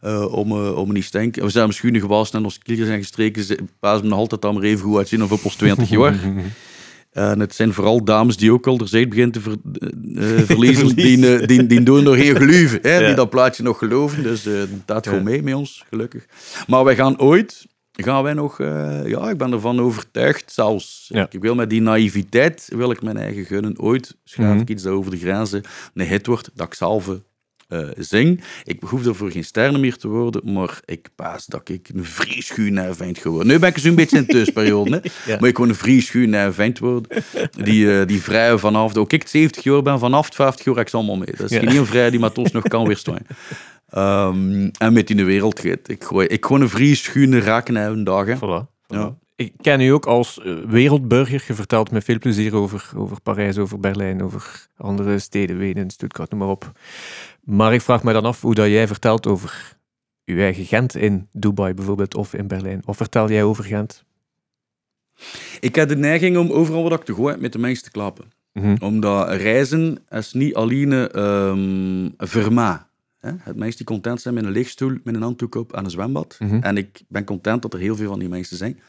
[0.00, 1.42] Eh, om, eh, om niet te denken.
[1.44, 3.68] We zijn schoenen gewassen en onze klieren zijn gestreken.
[3.80, 6.18] Passen me nog altijd dan maar even goed uitzien of op ons 20 jaar.
[7.18, 10.96] En het zijn vooral dames die ook al de beginnen te ver, eh, eh, verliezen.
[10.96, 12.78] die, eh, die, die doen nog heel geloven.
[12.82, 12.98] Hè?
[12.98, 13.06] Ja.
[13.06, 14.22] Die dat plaatje nog geloven.
[14.22, 14.52] Dus eh
[14.84, 15.10] dat Ja.
[15.10, 16.26] gewoon mee met ons, gelukkig.
[16.66, 17.66] Maar wij gaan ooit...
[18.00, 18.60] Gaan wij nog...
[18.60, 21.06] eh, ja, ik ben ervan overtuigd zelfs.
[21.12, 21.26] Ja.
[21.30, 23.78] Ik wil met die naïviteit wil ik mijn eigen gunnen.
[23.80, 24.60] Ooit schrijf Mhm.
[24.60, 25.62] ik iets dat over de grenzen
[25.94, 27.10] een hit wordt, dat ik zelf
[27.68, 28.40] eh, zing.
[28.64, 32.94] Ik hoef ervoor geen sterren meer te worden, maar ik paas dat ik een vrieschuw
[32.94, 33.46] vent geworden.
[33.52, 34.98] Nu ben ik zo'n beetje in de tussenperiode, hè.
[35.32, 35.38] Ja.
[35.40, 37.22] maar ik gewoon een vrieschuw vent worden.
[37.50, 40.94] Die, eh, die vrij vanaf, ook ik 70 jaar ben, vanaf het 50 jaar ik
[40.94, 41.34] allemaal mee.
[41.36, 41.58] Dat is Ja.
[41.58, 43.18] geen heel vrij die met ons nog kan weerstaan.
[43.88, 45.88] Ehm, en met in de wereld gaat.
[45.88, 48.26] Ik gooi, ik gewoon een vrieschuw raken een dag.
[48.26, 48.36] Hè.
[48.36, 48.66] Voilà.
[48.66, 48.76] voilà.
[48.86, 49.16] Ja.
[49.36, 51.44] Ik ken u ook als eh, wereldburger.
[51.46, 56.30] Je vertelt met veel plezier over, over Parijs, over Berlijn, over andere steden, Wenen, Stuttgart,
[56.30, 56.72] noem maar op.
[57.48, 59.76] Maar ik vraag me dan af hoe dat jij vertelt over
[60.24, 62.82] uw eigen Gent in Dubai bijvoorbeeld, of in Berlijn.
[62.84, 64.04] Of vertel jij over Gent?
[65.60, 68.32] Ik heb de neiging om overal wat ik te gooien met de mensen te klappen.
[68.52, 68.76] Mhm.
[68.80, 72.88] Omdat reizen is niet alleen um, een verma.
[73.18, 73.30] Hè?
[73.38, 76.36] Het mensen die content zijn met een leegstoel, met een handdoek op en een zwembad.
[76.38, 76.62] Mhm.
[76.62, 78.80] En ik ben content dat er heel veel van die mensen zijn.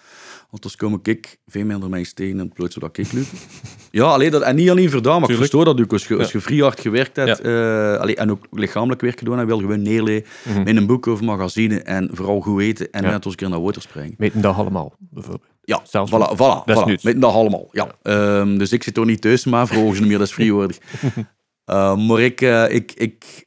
[0.49, 3.23] Want dus kom ik veel minder mensen tegen in het plooit zodat ik loop.
[3.91, 5.91] ja, alleen dat, en niet alleen voor dat, maar ik verstoor dat ook.
[5.91, 6.37] Als je, als Ja.
[6.37, 9.63] je vrij hard gewerkt hebt, eh, allee, en ook lichamelijk werk gedaan hebt, wil je
[9.63, 10.63] gewoon neerleggen Mhm.
[10.63, 13.09] met een boek of magazine en vooral goed eten en Ja.
[13.09, 14.13] net eens een keer naar water springen.
[14.17, 15.49] Weten dat allemaal, bijvoorbeeld.
[15.61, 17.01] Ja, Zelfs voilà, voilà, voilà.
[17.03, 17.87] Met dat allemaal, ja.
[18.01, 20.77] Ehm, dus ik zit er niet thuis, maar volgens meer, dat is vriendwoordig.
[21.65, 23.45] Eh, maar ik, eh, ik, ik,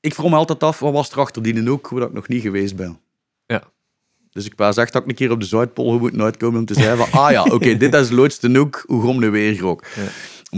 [0.00, 2.42] ik vroeg me altijd af, wat was er achter die ook, waar ik nog niet
[2.42, 2.98] geweest ben.
[4.32, 6.96] Dus ik was echt ik een keer op de Zuidpool moet uitkomen om te zeggen
[6.96, 9.84] van, ah ja, oké, dit is leukste noek, hoe grom de weer ook.
[9.96, 10.02] Ja.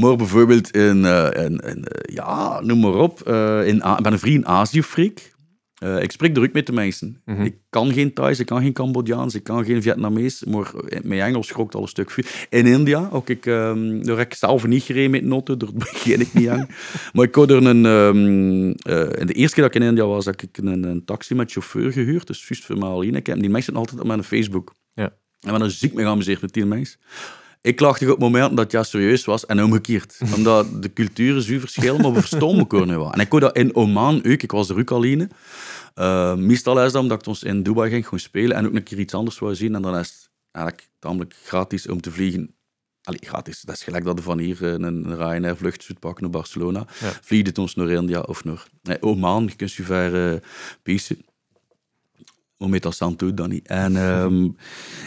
[0.01, 4.13] Maar bijvoorbeeld in, eh, in, in, eh, ja, noem maar op, eh, in, ik ben
[4.13, 5.33] een vriend Azië-freak.
[5.81, 7.23] Eh, ik spreek druk met de mensen.
[7.25, 7.43] Mhm.
[7.43, 10.73] Ik kan geen Thais, ik kan geen Cambodjaans, ik kan geen Vietnamees, maar
[11.03, 12.15] mijn Engels schrokt al een stuk.
[12.49, 16.35] In India, ook ik, daar heb ik zelf niet gereden met noten, daar begin ik
[16.35, 16.69] niet aan.
[17.13, 20.25] maar ik had er een, eh, in de eerste keer dat ik in India was,
[20.25, 23.15] heb ik een, een taxi met chauffeur gehuurd, dus juist voor mij alleen.
[23.15, 24.75] Ik heb die mensen altijd op mijn Facebook.
[24.95, 25.05] Ja.
[25.05, 26.99] En we hebben ziek mee geamuseerd met die mensen.
[27.63, 30.19] Ik lachte op momenten dat het ja serieus was en omgekeerd.
[30.37, 33.13] Omdat de culturen zo verschillen, maar we verstaan elkaar nu wel.
[33.13, 35.31] En ik hoorde dat in Oman ook, ik was er ook alleen.
[36.01, 38.83] Uh, meestal is dat omdat ik ons in Dubai ging gewoon spelen en ook een
[38.83, 39.75] keer iets anders wou zien.
[39.75, 42.55] En dan is het eigenlijk tamelijk gratis om te vliegen.
[43.03, 43.61] Allee, gratis.
[43.61, 46.87] Dat is gelijk dat we van hier eh, een, Ryanair vlucht pakken naar Barcelona.
[47.01, 47.13] Ja.
[47.23, 49.45] Vlieg het ons naar India of naar nee, Oman.
[49.45, 50.41] Je kunt je ver uh,
[50.83, 51.25] piezen.
[52.69, 53.67] Met dat zand doet dat niet.
[53.67, 54.49] En, ehm,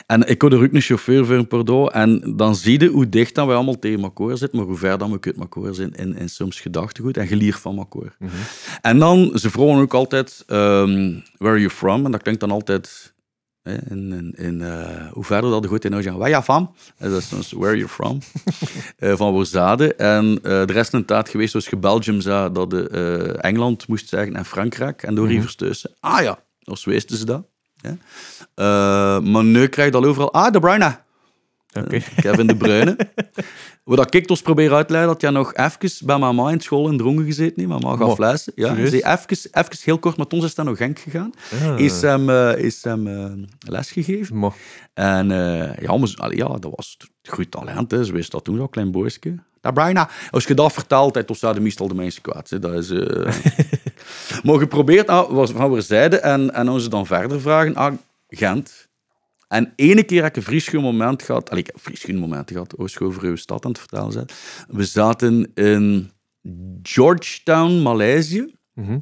[0.05, 1.93] en ik had er ook een chauffeur voor een Bordeaux.
[1.93, 4.97] En dan zie je hoe dicht dan wij allemaal tegen elkaar zitten, maar hoe ver
[4.97, 8.15] dan we uit elkaar zijn in, in soms gedachtegoed en gelier van elkaar.
[8.19, 8.31] Mhm.
[8.81, 12.05] En dan, ze vroegen ook altijd, ehm, where are you from?
[12.05, 13.13] En dat klinkt dan altijd,
[13.61, 16.43] hè, in, in, in, eh, hoe verder dat de goed in nou zeggen, waar ja
[16.43, 16.75] van?
[16.97, 18.19] En dat is soms, where are you from?
[18.97, 19.95] Eh, van Worzade.
[19.95, 24.09] En eh, de rest een taart geweest, als je Belgium zei, dat de, Engeland moest
[24.09, 25.03] zeggen en Frankrijk.
[25.03, 25.27] En door.
[25.27, 25.91] Rivers tussen.
[25.99, 27.45] Ah ja, als wisten ze dat.
[27.75, 27.97] Ja.
[28.55, 30.99] Eh, maar nu krijg je al overal, ah, de Bruyne.
[31.73, 31.99] Oké.
[32.15, 32.97] Kevin de Bruyne.
[33.83, 36.59] Wat dat ik dus probeer uit te leggen, dat jij nog even bij mama in
[36.59, 37.81] school in dronken gezeten heeft.
[37.81, 38.53] Mama gaf lessen.
[38.55, 41.33] Ja, ze even, even heel kort met ons is dan naar Genk gegaan.
[41.63, 41.79] Ah.
[41.79, 44.35] Is hem, eh, is hem eh, les gegeven.
[44.35, 44.53] Mo.
[44.93, 47.91] En eh, ja, maar, allee, ja, dat was goed talent.
[47.91, 48.03] Hè.
[48.03, 49.35] Ze wist dat toen, dat klein boosje.
[49.61, 50.07] Dat Bruyne.
[50.31, 52.49] Als je dat vertelt, hè, toen zouden meestal de mensen kwaad.
[52.49, 52.59] Hè.
[52.59, 52.89] Dat is,
[54.43, 57.93] maar geprobeerd, ah, was van we zeiden, en, en ze dan verder vragen, ah,
[58.27, 58.87] Gent.
[59.47, 62.99] En ene keer heb ik een vrieschuw moment gehad, allee, ik heb vrieschuw momenten gehad,
[63.01, 64.33] over uw stad aan het vertellen bent.
[64.67, 66.11] We zaten in
[66.81, 68.53] Georgetown, Maleisië.
[68.73, 68.99] Mhm.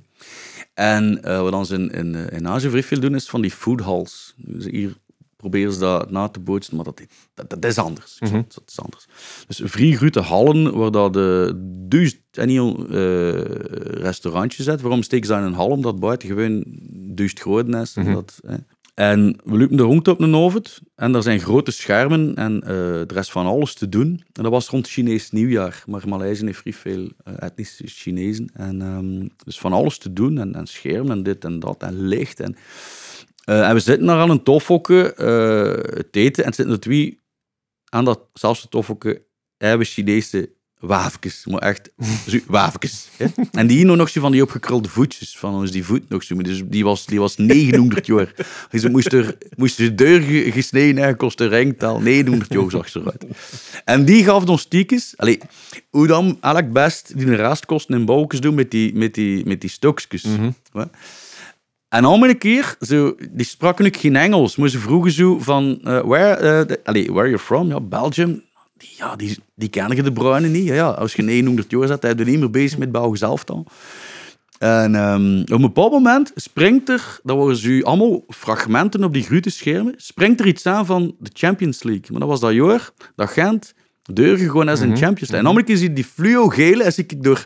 [0.74, 3.80] En eh, wat ons in, in, in Azië vrij veel doen, is van die food
[3.80, 4.34] halls.
[4.38, 4.94] Dus hier
[5.42, 7.02] proberen ze dat na te bootsen, maar dat,
[7.34, 8.18] dat, dat is anders.
[8.20, 8.34] Mhm.
[8.34, 9.06] Dat is anders.
[9.48, 11.54] Dus vrij grote hallen, waar dat de
[11.88, 13.32] duizend en heel eh
[14.02, 14.82] restaurantjes zit.
[14.82, 15.68] Waarom steken ze dat in een hal?
[15.68, 16.64] Omdat buiten gewoon
[17.16, 17.96] duizend groot is.
[17.96, 18.08] Mhm.
[18.08, 18.56] omdat, hè.
[18.94, 20.62] En we lopen de rond op een oven
[20.96, 24.24] en er zijn grote schermen en eh de rest van alles te doen.
[24.34, 28.50] En dat was rond Chinees nieuwjaar, maar Maleisië heeft vrij veel eh, etnische Chinezen.
[28.54, 32.08] En ehm, dus van alles te doen en, en schermen en dit en dat en
[32.08, 32.40] licht.
[32.40, 32.56] En,
[33.52, 35.24] eh, en we zitten daar aan een toffokken eh
[36.12, 37.20] te eten en zitten er twee
[37.90, 39.20] aan dat zelfs toffokken
[39.58, 40.50] hebben Chinese
[40.80, 41.90] waafjes, maar echt.
[43.18, 43.26] Hè?
[43.52, 46.36] En die hier nog zo van die opgekrulde voetjes van ons, die voet nog zo.
[46.36, 48.34] Dus die was, die was 900 jaar.
[48.72, 52.00] Dus moest er, moest er deur ge- gesneden en kost een ringtaal.
[52.00, 53.26] 900 jaar zag ze eruit.
[53.86, 55.14] En die gaf ons stiekjes.
[55.18, 55.40] Allee,
[55.90, 59.62] hoe dan eigenlijk best die een raastkosten in bouwkes doen met die, met die, met
[59.62, 60.24] die stokjes.
[60.24, 60.52] Mhm.
[61.92, 65.80] En al een keer, zo, die spraken ook geen Engels, maar ze vroegen zo van,
[65.84, 67.68] eh, where, allee, where you're from?
[67.68, 68.44] Ja, Belgium.
[68.78, 70.68] Die, ja, die, die kennen je de bruine niet.
[70.68, 73.68] Ja, als je 900 jaar zit, ben je niet meer bezig met Belgisch zelf dan.
[74.60, 79.24] En ehm, op een bepaald moment springt er, dat worden zo allemaal fragmenten op die
[79.24, 82.06] grote schermen, springt er iets aan van de Champions League.
[82.10, 83.74] Maar dat was dat jaar dat Gent
[84.04, 85.38] deur gewoon is in de Champions League.
[85.38, 87.46] En namelijk is die fluo-gele, als ik door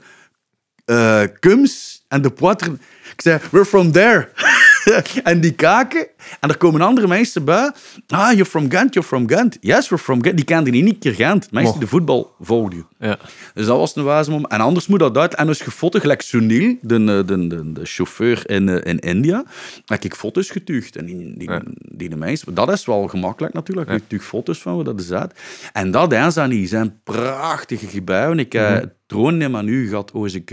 [0.86, 2.78] eh Kums en de Poitre...
[3.16, 4.28] Ik zei, we're from there.
[5.24, 6.08] en die kaken.
[6.40, 7.72] En er komen andere mensen bij.
[8.08, 9.58] Ah, you're from Gent, you're from Gent.
[9.62, 10.36] Yes, we're from Gent.
[10.36, 11.52] Die kenden niet een keer Gent.
[11.52, 12.88] Mensen die de voetbal volgden.
[13.00, 13.18] Ja.
[13.54, 14.52] Dus dat was een wijze moment.
[14.52, 15.36] En anders moet dat uit.
[15.36, 19.44] En je foto's, gelijk Sunil, de, de, de, de, de chauffeur in, eh, in India,
[19.86, 20.96] heb ik foto's getuigd.
[20.96, 21.62] En die, die, Ja.
[21.92, 23.90] die de mensen, dat is wel gemakkelijk natuurlijk.
[23.90, 23.98] Ja.
[24.08, 25.34] Je foto's van waar dat is uit.
[25.74, 28.40] En dat is zijn prachtige gebouwen.
[28.40, 28.86] Ik heb Mhm.
[29.06, 30.52] troon maar nu gehad als ik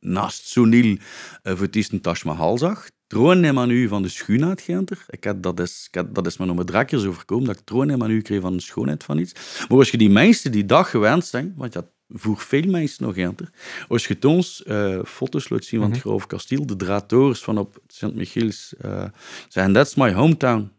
[0.00, 0.96] naast Sunil uh,
[1.42, 2.88] voor het Taj Mahal zag.
[3.06, 5.04] troon van de schoonheid, Genter.
[5.08, 7.64] Ik had, dat, is, ik had, dat is me nog met drakjes overkomen, dat ik
[7.64, 9.32] troon neem aan u kreeg van de schoonheid van iets.
[9.68, 13.14] Maar als je die mensen die dag gewend zijn, want ja, voor veel mensen nog,
[13.14, 13.50] Genter,
[13.88, 17.78] als je ons uh, foto's laat zien van het Grove Kasteel, de draadtorens van op
[17.86, 19.04] Sint-Michiels, uh,
[19.48, 20.75] zeggen, that's my hometown.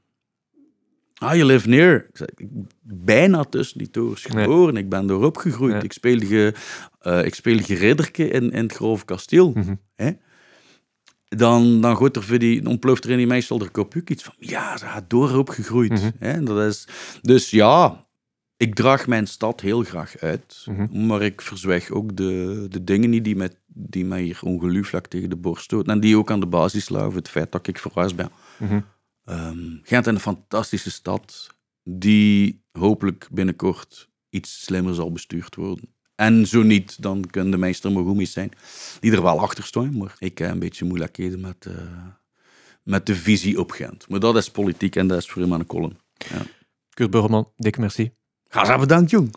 [1.18, 1.96] Ah, je live near.
[1.96, 2.48] Ik zei, ik
[2.82, 4.74] bijna tussen die torens geboren.
[4.74, 4.84] Nee.
[4.84, 5.74] Ik ben erop gegroeid.
[5.74, 5.82] Ja.
[5.82, 6.54] Ik speelde,
[7.02, 9.52] uh, ik speelde ridderke in, in het Grove Kasteel.
[9.52, 9.80] Mm -hmm.
[9.96, 10.12] hè?
[11.28, 14.34] Dan, dan, gooit er voor die, ontploft er in die meisje er kopuuk iets van.
[14.38, 15.92] Ja, ze gaat door opgegroeid.
[15.92, 16.12] Mm -hmm.
[16.20, 16.44] hè?
[16.44, 16.88] Dat is,
[17.22, 18.08] dus ja,
[18.58, 20.66] ik draag mijn stad heel graag uit.
[20.66, 21.06] Mm -hmm.
[21.06, 25.30] Maar ik verzweg ook de, de dingen niet die, met, die mij hier ongelooflijk tegen
[25.30, 25.94] de borst stoten.
[25.94, 27.16] En die ook aan de basis lagen.
[27.16, 28.32] Het feit dat ik verhuisd ben.
[29.30, 35.96] Um, Gent is een fantastische stad die hopelijk binnenkort iets slimmer zal bestuurd worden.
[36.16, 38.52] En zo niet, dan kunnen de meester Mogumis zijn,
[39.00, 39.98] die er wel achter staan.
[39.98, 41.74] Maar ik heb een beetje moeilijkheden met, uh,
[42.84, 44.10] met de visie op Gent.
[44.10, 45.98] Maar dat is politiek en dat is voor hem aan de kolom.
[46.18, 46.46] Ja.
[46.90, 48.12] Kurt Burgerman, dikke merci.
[48.48, 49.34] Ga zo bedankt, jong.